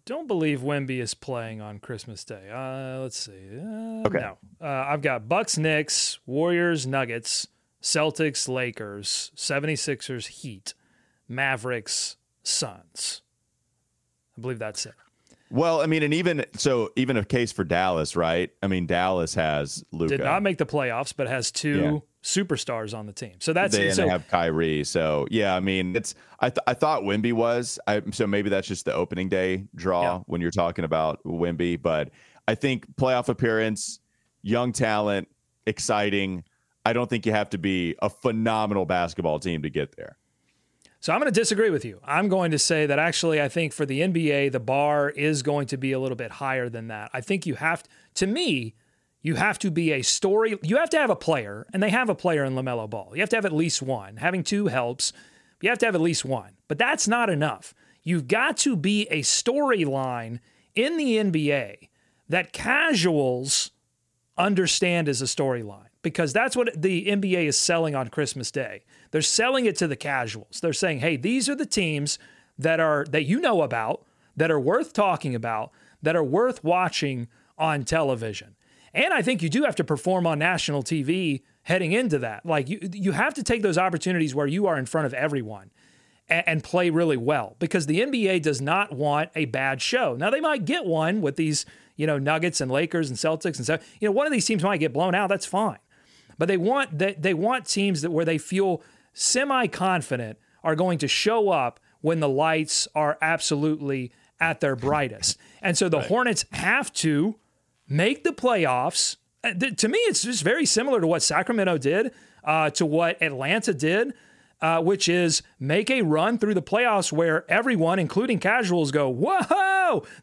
Don't 0.06 0.28
believe 0.28 0.60
Wemby 0.62 1.00
is 1.00 1.16
playing 1.16 1.62
on 1.62 1.80
Christmas 1.80 2.24
Day. 2.24 2.50
Uh, 2.52 3.00
let's 3.00 3.18
see. 3.18 3.58
Uh, 3.58 4.04
Okay. 4.08 4.20
No, 4.20 4.38
uh, 4.62 4.86
I've 4.88 5.02
got 5.02 5.28
Bucks, 5.28 5.58
Knicks, 5.58 6.20
Warriors, 6.28 6.86
Nuggets, 6.86 7.48
Celtics, 7.82 8.48
Lakers, 8.48 9.32
76ers, 9.36 10.28
Heat, 10.28 10.76
Mavericks, 11.28 12.18
Suns. 12.44 13.24
I 14.38 14.42
believe 14.42 14.60
that's 14.60 14.86
it. 14.86 14.94
Well, 15.56 15.80
I 15.80 15.86
mean, 15.86 16.04
and 16.04 16.14
even 16.14 16.46
so, 16.58 16.92
even 16.98 17.16
a 17.16 17.24
case 17.24 17.54
for 17.54 17.64
Dallas, 17.64 18.18
right? 18.18 18.52
I 18.62 18.68
mean, 18.68 18.86
Dallas 18.88 19.34
has 19.36 19.86
Luka. 19.94 20.18
Did 20.18 20.24
not 20.26 20.44
make 20.44 20.58
the 20.58 20.66
playoffs, 20.66 21.14
but 21.16 21.30
has 21.30 21.50
two 21.50 21.80
Yeah. 21.80 22.00
superstars 22.22 22.94
on 22.98 23.06
the 23.06 23.14
team. 23.14 23.36
So 23.40 23.54
that's 23.54 23.74
they, 23.74 23.88
and 23.88 23.96
so 23.96 24.02
they 24.02 24.10
have 24.10 24.28
Kyrie. 24.28 24.84
So 24.84 25.28
yeah, 25.32 25.56
I 25.56 25.62
mean, 25.62 25.96
it's 25.96 26.14
I 26.42 26.50
th- 26.50 26.64
I 26.68 26.74
thought 26.74 27.04
Wemby 27.04 27.32
was. 27.32 27.80
I, 27.88 28.02
so 28.12 28.28
maybe 28.28 28.50
that's 28.50 28.68
just 28.68 28.84
the 28.84 28.94
opening 28.94 29.30
day 29.30 29.64
draw 29.76 30.02
Yeah. 30.02 30.20
when 30.26 30.42
you're 30.42 30.52
talking 30.52 30.84
about 30.84 31.24
Wemby. 31.24 31.82
But 31.82 32.10
I 32.50 32.56
think 32.56 32.94
playoff 32.98 33.30
appearance, 33.30 34.02
young 34.42 34.74
talent, 34.74 35.30
exciting. 35.66 36.44
I 36.86 36.92
don't 36.92 37.10
think 37.10 37.26
you 37.26 37.32
have 37.32 37.50
to 37.52 37.58
be 37.58 37.96
a 38.02 38.10
phenomenal 38.10 38.86
basketball 38.86 39.40
team 39.40 39.62
to 39.64 39.70
get 39.70 39.96
there. 39.96 40.18
So 41.06 41.14
I'm 41.14 41.20
going 41.20 41.32
to 41.32 41.40
disagree 41.40 41.70
with 41.70 41.86
you. 41.86 42.00
I'm 42.04 42.30
going 42.30 42.50
to 42.50 42.58
say 42.58 42.88
that 42.88 42.98
actually, 42.98 43.40
I 43.40 43.48
think 43.48 43.74
for 43.74 43.86
the 43.86 44.02
NBA, 44.02 44.52
the 44.52 44.60
bar 44.60 45.08
is 45.08 45.44
going 45.44 45.68
to 45.68 45.78
be 45.78 45.92
a 45.92 46.00
little 46.00 46.16
bit 46.16 46.32
higher 46.32 46.68
than 46.68 46.88
that. 46.88 47.12
I 47.14 47.22
think 47.22 47.46
you 47.46 47.54
have, 47.54 47.84
to 47.84 47.90
to 48.16 48.26
me, 48.26 48.74
you 49.22 49.36
have 49.36 49.60
to 49.60 49.70
be 49.70 49.92
a 49.92 50.02
story. 50.02 50.58
You 50.64 50.78
have 50.78 50.90
to 50.90 50.98
have 50.98 51.12
a 51.12 51.16
player, 51.16 51.68
and 51.72 51.84
they 51.84 51.92
have 51.92 52.10
a 52.10 52.16
player 52.16 52.44
in 52.44 52.56
LaMelo 52.56 52.90
Ball. 52.90 53.12
You 53.14 53.20
have 53.20 53.30
to 53.30 53.36
have 53.36 53.46
at 53.46 53.54
least 53.54 53.84
one. 53.84 54.18
Having 54.18 54.46
two 54.46 54.66
helps, 54.66 55.14
you 55.62 55.70
have 55.70 55.78
to 55.78 55.86
have 55.86 55.94
at 55.94 56.02
least 56.02 56.26
one. 56.26 56.54
But 56.68 56.80
that's 56.80 57.08
not 57.08 57.30
enough. 57.30 57.76
You've 58.02 58.28
got 58.28 58.58
to 58.58 58.76
be 58.76 59.04
a 59.12 59.22
storyline 59.22 60.40
in 60.74 60.98
the 60.98 61.18
NBA 61.18 61.90
that 62.30 62.52
casuals 62.52 63.70
understand 64.40 65.08
as 65.08 65.22
a 65.22 65.26
storyline 65.26 65.90
because 66.06 66.34
that's 66.34 66.56
what 66.56 66.70
the 66.80 67.08
NBA 67.08 67.48
is 67.48 67.58
selling 67.58 67.96
on 67.96 68.10
Christmas 68.10 68.52
Day. 68.52 68.84
They're 69.10 69.24
selling 69.24 69.66
it 69.66 69.76
to 69.78 69.88
the 69.88 69.96
casuals. 69.96 70.60
They're 70.62 70.72
saying, 70.72 71.00
"Hey, 71.00 71.18
these 71.18 71.50
are 71.50 71.56
the 71.56 71.66
teams 71.66 72.20
that 72.60 72.80
are 72.80 73.06
that 73.10 73.26
you 73.26 73.42
know 73.42 73.64
about, 73.64 74.06
that 74.38 74.52
are 74.52 74.60
worth 74.60 74.94
talking 74.94 75.34
about, 75.34 75.72
that 76.04 76.16
are 76.16 76.24
worth 76.24 76.64
watching 76.64 77.28
on 77.58 77.84
television." 77.84 78.56
And 78.94 79.16
I 79.16 79.24
think 79.24 79.42
you 79.42 79.50
do 79.50 79.64
have 79.64 79.76
to 79.78 79.84
perform 79.84 80.28
on 80.28 80.38
national 80.38 80.84
TV 80.84 81.42
heading 81.64 81.92
into 81.92 82.20
that. 82.20 82.46
Like 82.46 82.70
you 82.70 82.80
you 82.94 83.12
have 83.14 83.34
to 83.34 83.44
take 83.44 83.64
those 83.64 83.80
opportunities 83.80 84.36
where 84.36 84.48
you 84.48 84.68
are 84.68 84.78
in 84.78 84.86
front 84.86 85.08
of 85.08 85.14
everyone 85.16 85.72
and, 86.30 86.48
and 86.48 86.64
play 86.64 86.92
really 86.92 87.18
well 87.18 87.56
because 87.58 87.88
the 87.88 88.00
NBA 88.00 88.44
does 88.44 88.62
not 88.62 88.92
want 88.92 89.32
a 89.36 89.46
bad 89.46 89.82
show. 89.82 90.16
Now 90.16 90.30
they 90.30 90.40
might 90.40 90.66
get 90.66 90.86
one 90.86 91.22
with 91.22 91.36
these, 91.36 91.66
you 91.96 92.06
know, 92.08 92.20
Nuggets 92.20 92.62
and 92.62 92.72
Lakers 92.72 93.10
and 93.10 93.18
Celtics 93.18 93.58
and 93.58 93.66
so 93.66 93.80
you 94.00 94.08
know 94.08 94.12
one 94.12 94.28
of 94.28 94.32
these 94.32 94.46
teams 94.46 94.64
might 94.64 94.78
get 94.78 94.94
blown 94.94 95.16
out. 95.16 95.30
That's 95.30 95.46
fine, 95.46 95.80
but 96.38 96.48
they 96.48 96.58
want 96.58 96.98
they, 96.98 97.14
they 97.14 97.34
want 97.34 97.66
teams 97.66 98.02
that 98.02 98.12
where 98.12 98.26
they 98.26 98.38
feel 98.38 98.82
semi 99.14 99.68
confident 99.68 100.38
are 100.64 100.76
going 100.76 100.98
to 101.00 101.08
show 101.08 101.50
up 101.50 101.80
when 102.02 102.20
the 102.20 102.30
lights 102.30 102.88
are 102.96 103.18
absolutely 103.22 104.12
at 104.40 104.60
their 104.60 104.76
brightest. 104.76 105.38
And 105.62 105.78
so 105.78 105.90
the 105.90 106.02
Hornets 106.02 106.46
have 106.52 106.92
to 106.94 107.36
make 107.88 108.24
the 108.24 108.32
playoffs. 108.32 109.18
Uh, 109.44 109.54
To 109.54 109.88
me, 109.88 109.98
it's 110.00 110.24
just 110.24 110.44
very 110.44 110.66
similar 110.66 111.00
to 111.02 111.08
what 111.08 111.24
Sacramento 111.24 111.78
did, 111.78 112.12
uh, 112.44 112.70
to 112.72 112.86
what 112.86 113.22
Atlanta 113.22 113.74
did, 113.74 114.14
uh, 114.62 114.82
which 114.82 115.08
is 115.08 115.42
make 115.60 115.90
a 115.90 116.02
run 116.02 116.38
through 116.38 116.54
the 116.54 116.62
playoffs 116.62 117.12
where 117.12 117.50
everyone, 117.50 118.00
including 118.00 118.40
casuals, 118.40 118.92
go, 118.92 119.10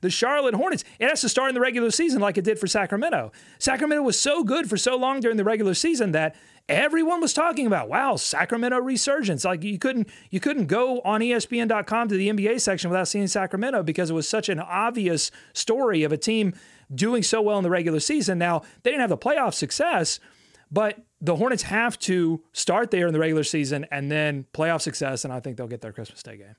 The 0.01 0.11
Charlotte 0.11 0.55
Hornets. 0.55 0.85
It 0.98 1.09
has 1.09 1.20
to 1.22 1.29
start 1.29 1.48
in 1.48 1.55
the 1.55 1.61
regular 1.61 1.90
season 1.90 2.20
like 2.20 2.38
it 2.38 2.44
did 2.44 2.59
for 2.59 2.66
Sacramento. 2.66 3.33
Sacramento 3.59 4.03
was 4.03 4.18
so 4.18 4.44
good 4.44 4.68
for 4.68 4.77
so 4.77 4.96
long 4.96 5.20
during 5.20 5.37
the 5.37 5.44
regular 5.44 5.75
season 5.75 6.12
that 6.12 6.35
everyone 6.68 7.20
was 7.20 7.35
talking 7.35 7.66
about 7.66 7.88
wow 7.88 8.14
sacramento 8.14 8.79
resurgence 8.79 9.44
like 9.44 9.64
you 9.64 9.81
couldn't 9.81 10.09
you 10.31 10.38
couldn't 10.38 10.66
go 10.66 11.01
on 11.01 11.20
espn.com 11.20 12.07
to 12.07 12.14
the 12.16 12.29
nba 12.29 12.61
section 12.61 12.88
without 12.88 13.09
seeing 13.09 13.27
sacramento 13.27 13.83
because 13.83 14.11
it 14.11 14.12
was 14.14 14.29
such 14.29 14.48
an 14.48 14.61
obvious 14.61 15.33
story 15.53 16.05
of 16.05 16.12
a 16.12 16.16
team 16.16 16.55
doing 16.94 17.20
so 17.20 17.42
well 17.42 17.59
in 17.59 17.64
the 17.64 17.70
regular 17.70 17.98
season 17.98 18.38
now 18.38 18.61
they 18.85 18.90
didn't 18.90 19.01
have 19.01 19.11
the 19.11 19.18
playoff 19.18 19.55
success 19.55 20.20
but 20.70 21.01
the 21.20 21.35
hornets 21.35 21.64
have 21.64 21.98
to 21.98 22.40
start 22.53 22.92
there 22.92 23.09
in 23.09 23.12
the 23.12 23.18
regular 23.18 23.42
season 23.42 23.85
and 23.90 24.09
then 24.11 24.46
playoff 24.55 24.81
success 24.83 25.25
and 25.25 25.33
i 25.33 25.40
think 25.40 25.57
they'll 25.57 25.66
get 25.66 25.81
their 25.81 25.92
christmas 25.92 26.22
day 26.22 26.37
game 26.37 26.55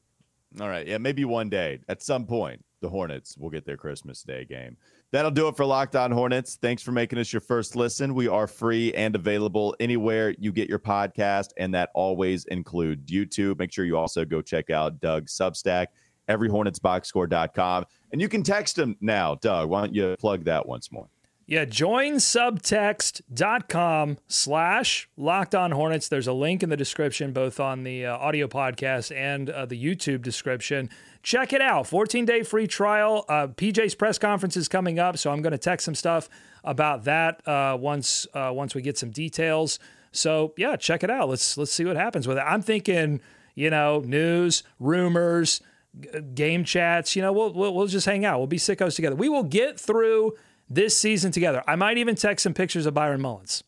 All 0.60 0.68
right. 0.70 0.86
Yeah, 0.86 0.98
maybe 1.00 1.26
one 1.26 1.50
day 1.50 1.80
at 1.88 2.04
some 2.04 2.26
point 2.26 2.64
the 2.84 2.90
Hornets 2.90 3.36
will 3.36 3.50
get 3.50 3.66
their 3.66 3.78
Christmas 3.78 4.22
Day 4.22 4.46
game. 4.46 4.78
That'll 5.12 5.32
do 5.32 5.48
it 5.48 5.58
for 5.58 5.66
Locked 5.66 5.96
On 5.96 6.12
Hornets. 6.12 6.58
Thanks 6.62 6.84
for 6.84 6.92
making 6.92 7.18
us 7.18 7.34
your 7.34 7.40
first 7.40 7.76
listen. 7.76 8.14
We 8.14 8.28
are 8.28 8.46
free 8.46 8.94
and 8.94 9.16
available 9.16 9.76
anywhere 9.80 10.36
you 10.38 10.52
get 10.52 10.70
your 10.70 10.80
podcast, 10.80 11.50
and 11.58 11.74
that 11.74 11.90
always 11.96 12.46
includes 12.46 13.10
YouTube. 13.10 13.58
Make 13.58 13.72
sure 13.72 13.86
you 13.86 13.98
also 13.98 14.26
go 14.26 14.42
check 14.42 14.70
out 14.70 15.00
Doug's 15.00 15.36
Substack, 15.36 15.88
everyhornetsboxscore.com. 16.30 17.86
And 18.12 18.22
you 18.22 18.30
can 18.30 18.44
text 18.44 18.78
him 18.78 18.98
now. 19.02 19.36
Doug, 19.36 19.70
why 19.70 19.82
don't 19.82 19.96
you 19.96 20.16
plug 20.20 20.44
that 20.44 20.68
once 20.68 20.92
more? 20.92 21.08
Yeah, 21.46 21.66
join 21.66 22.16
subtext.com 22.16 24.18
slash 24.28 25.10
locked 25.18 25.54
on 25.54 25.72
hornets. 25.72 26.08
There's 26.08 26.28
a 26.28 26.34
link 26.34 26.64
in 26.64 26.70
the 26.70 26.78
description, 26.78 27.34
both 27.34 27.60
on 27.60 27.84
the 27.84 28.06
uh, 28.06 28.18
audio 28.18 28.48
podcast 28.48 29.14
and 29.14 29.50
uh, 29.50 29.66
the 29.66 29.82
YouTube 29.82 30.22
description. 30.22 30.90
Check 31.22 31.52
it 31.52 31.62
out. 31.62 31.86
14 31.88 32.26
day 32.26 32.44
free 32.44 32.66
trial. 32.66 33.26
Uh, 33.28 33.48
PJ's 33.48 33.94
press 33.94 34.18
conference 34.18 34.56
is 34.56 34.70
coming 34.70 35.00
up, 35.00 35.18
so 35.18 35.32
I'm 35.32 35.42
going 35.42 35.52
to 35.52 35.58
text 35.58 35.84
some 35.84 35.96
stuff 35.96 36.30
about 36.64 37.04
that 37.04 37.46
uh, 37.46 37.78
once 37.78 38.26
uh, 38.34 38.52
once 38.54 38.74
we 38.74 38.82
get 38.82 38.98
some 38.98 39.12
details. 39.12 39.80
So 40.14 40.54
yeah, 40.56 40.78
check 40.78 41.04
it 41.04 41.10
out. 41.10 41.28
Let's 41.28 41.58
let's 41.58 41.74
see 41.74 41.84
what 41.84 41.98
happens 41.98 42.26
with 42.26 42.38
it. 42.38 42.42
I'm 42.42 42.62
thinking, 42.62 43.20
you 43.54 43.70
know, 43.70 44.00
news, 44.00 44.64
rumors, 44.80 45.60
g- 46.00 46.22
game 46.34 46.64
chats. 46.64 47.18
You 47.18 47.22
know, 47.22 47.34
we'll, 47.34 47.52
we'll 47.52 47.74
we'll 47.74 47.88
just 47.88 48.06
hang 48.06 48.24
out. 48.24 48.38
We'll 48.38 48.48
be 48.48 48.58
sickos 48.58 48.96
together. 48.96 49.18
We 49.18 49.28
will 49.28 49.44
get 49.44 49.78
through 49.78 50.36
this 50.70 50.98
season 50.98 51.32
together. 51.32 51.64
I 51.68 51.76
might 51.76 51.98
even 51.98 52.16
text 52.16 52.44
some 52.44 52.54
pictures 52.54 52.86
of 52.86 52.94
Byron 52.94 53.22
Mullens. 53.22 53.64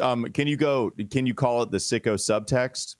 Um, 0.00 0.24
can 0.32 0.46
you 0.48 0.56
go? 0.56 0.90
Can 1.10 1.26
you 1.26 1.34
call 1.34 1.62
it 1.62 1.70
the 1.70 1.78
sicko 1.78 2.14
subtext? 2.14 2.96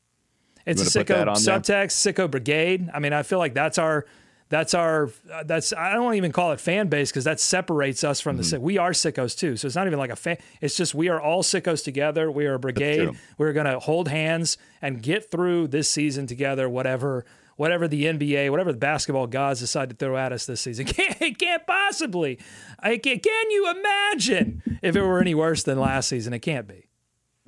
It's 0.67 0.81
a 0.81 1.05
sicko 1.05 1.19
on 1.21 1.27
there? 1.43 1.61
subtext, 1.61 1.93
sicko 2.15 2.31
brigade. 2.31 2.89
I 2.95 2.99
mean, 3.01 3.13
I 3.13 3.23
feel 3.23 3.39
like 3.39 3.53
that's 3.53 3.77
our, 3.77 4.07
that's 4.49 4.73
our, 4.73 5.11
uh, 5.31 5.43
that's 5.45 5.73
I 5.75 5.93
don't 5.93 6.15
even 6.15 6.33
call 6.33 6.53
it 6.53 6.61
fan 6.61 6.89
base 6.89 7.11
because 7.11 7.25
that 7.25 7.41
separates 7.41 8.05
us 8.05 8.21
from 8.21 8.35
Mm-hmm. 8.37 8.39
the 8.39 8.45
sick. 8.45 8.61
We 8.63 8.79
are 8.79 8.93
sickos 8.93 9.37
too, 9.37 9.57
so 9.57 9.67
it's 9.67 9.75
not 9.77 9.87
even 9.89 9.99
like 9.99 10.11
a 10.11 10.17
fan. 10.17 10.39
It's 10.63 10.77
just 10.77 10.95
we 10.95 11.09
are 11.09 11.21
all 11.21 11.43
sickos 11.43 11.85
together. 11.85 12.31
We 12.31 12.47
are 12.47 12.55
a 12.55 12.59
brigade. 12.59 13.11
We're 13.37 13.53
gonna 13.53 13.79
hold 13.81 14.09
hands 14.09 14.57
and 14.81 15.03
get 15.03 15.31
through 15.31 15.69
this 15.69 15.91
season 15.91 16.27
together, 16.27 16.69
whatever 16.69 17.27
whatever 17.57 17.89
the 17.89 18.05
NBA, 18.05 18.51
whatever 18.51 18.73
the 18.73 18.79
basketball 18.79 19.27
gods 19.27 19.61
decide 19.61 19.91
to 19.91 19.97
throw 19.97 20.17
at 20.17 20.33
us 20.33 20.47
this 20.47 20.61
season. 20.61 20.87
Can't, 20.95 21.21
it 21.21 21.39
can't 21.39 21.67
possibly. 21.67 22.39
I 22.79 22.99
can, 22.99 23.19
can 23.19 23.51
you 23.51 23.71
imagine 23.71 24.63
if 24.83 24.97
it 24.97 25.03
were 25.03 25.21
any 25.21 25.35
worse 25.35 25.63
than 25.63 25.79
last 25.79 26.09
season? 26.09 26.33
It 26.33 26.41
can't 26.41 26.67
be. 26.67 26.89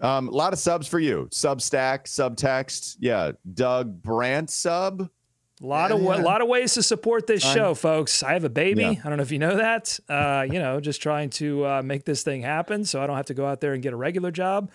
Um, 0.00 0.28
a 0.28 0.30
lot 0.30 0.52
of 0.52 0.58
subs 0.58 0.86
for 0.86 0.98
you. 0.98 1.28
Substack, 1.30 2.04
subtext. 2.04 2.96
Yeah. 3.00 3.32
Doug 3.52 4.02
Brandt 4.02 4.50
sub. 4.50 5.08
A 5.62 5.66
lot 5.66 5.90
of 5.90 6.02
a 6.02 6.18
lot 6.18 6.42
of 6.42 6.48
ways 6.48 6.74
to 6.74 6.82
support 6.82 7.26
this 7.26 7.42
show, 7.42 7.72
folks. 7.74 8.22
I 8.22 8.34
have 8.34 8.44
a 8.44 8.50
baby. 8.50 8.82
Yeah. 8.82 8.94
I 9.02 9.08
don't 9.08 9.16
know 9.16 9.22
if 9.22 9.32
you 9.32 9.38
know 9.38 9.56
that. 9.56 9.98
Uh, 10.06 10.46
you 10.50 10.58
know, 10.58 10.80
just 10.80 11.00
trying 11.00 11.30
to 11.30 11.64
uh, 11.64 11.82
make 11.82 12.04
this 12.04 12.22
thing 12.22 12.42
happen, 12.42 12.84
so 12.84 13.00
I 13.00 13.06
don't 13.06 13.16
have 13.16 13.26
to 13.26 13.34
go 13.34 13.46
out 13.46 13.62
there 13.62 13.72
and 13.72 13.82
get 13.82 13.94
a 13.94 13.96
regular 13.96 14.30
job, 14.30 14.70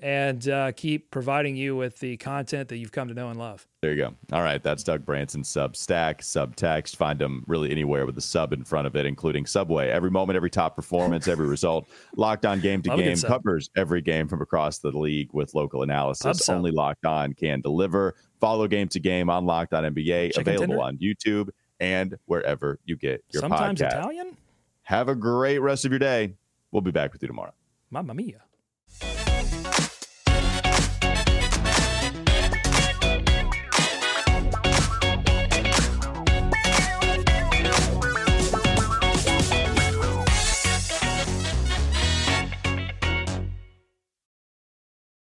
and 0.00 0.48
uh, 0.48 0.72
keep 0.72 1.10
providing 1.10 1.56
you 1.56 1.76
with 1.76 1.98
the 2.00 2.16
content 2.16 2.68
that 2.68 2.78
you've 2.78 2.92
come 2.92 3.08
to 3.08 3.14
know 3.14 3.28
and 3.28 3.38
love. 3.38 3.66
There 3.80 3.92
you 3.92 3.98
go. 3.98 4.14
All 4.32 4.42
right. 4.42 4.62
That's 4.62 4.82
Doug 4.82 5.04
Branson 5.04 5.42
Substack, 5.42 6.18
subtext. 6.18 6.96
Find 6.96 7.20
him 7.20 7.44
really 7.46 7.70
anywhere 7.70 8.06
with 8.06 8.14
the 8.14 8.20
sub 8.20 8.52
in 8.52 8.64
front 8.64 8.86
of 8.86 8.96
it, 8.96 9.06
including 9.06 9.46
Subway. 9.46 9.88
Every 9.88 10.10
moment, 10.10 10.36
every 10.36 10.50
top 10.50 10.74
performance, 10.74 11.28
every 11.28 11.46
result. 11.48 11.88
Locked 12.16 12.46
on 12.46 12.60
game 12.60 12.82
to 12.82 12.90
Love 12.90 12.98
game 12.98 13.16
covers 13.18 13.70
every 13.76 14.00
game 14.00 14.28
from 14.28 14.42
across 14.42 14.78
the 14.78 14.90
league 14.90 15.30
with 15.32 15.54
local 15.54 15.82
analysis. 15.82 16.48
Only 16.48 16.70
Locked 16.70 17.06
On 17.06 17.32
can 17.32 17.60
deliver. 17.60 18.14
Follow 18.40 18.66
game 18.66 18.88
to 18.88 19.00
game 19.00 19.30
on 19.30 19.46
Locked 19.46 19.74
On 19.74 19.84
NBA, 19.84 20.34
Chicken 20.34 20.40
available 20.40 20.80
on 20.80 20.96
YouTube 20.98 21.50
and 21.80 22.16
wherever 22.26 22.78
you 22.84 22.96
get 22.96 23.22
your 23.30 23.40
Sometimes 23.40 23.80
podcast. 23.80 23.98
Italian. 23.98 24.36
Have 24.82 25.08
a 25.08 25.14
great 25.14 25.58
rest 25.58 25.84
of 25.84 25.92
your 25.92 25.98
day. 25.98 26.34
We'll 26.72 26.82
be 26.82 26.90
back 26.90 27.12
with 27.12 27.22
you 27.22 27.28
tomorrow. 27.28 27.52
Mamma 27.90 28.14
mia. 28.14 28.42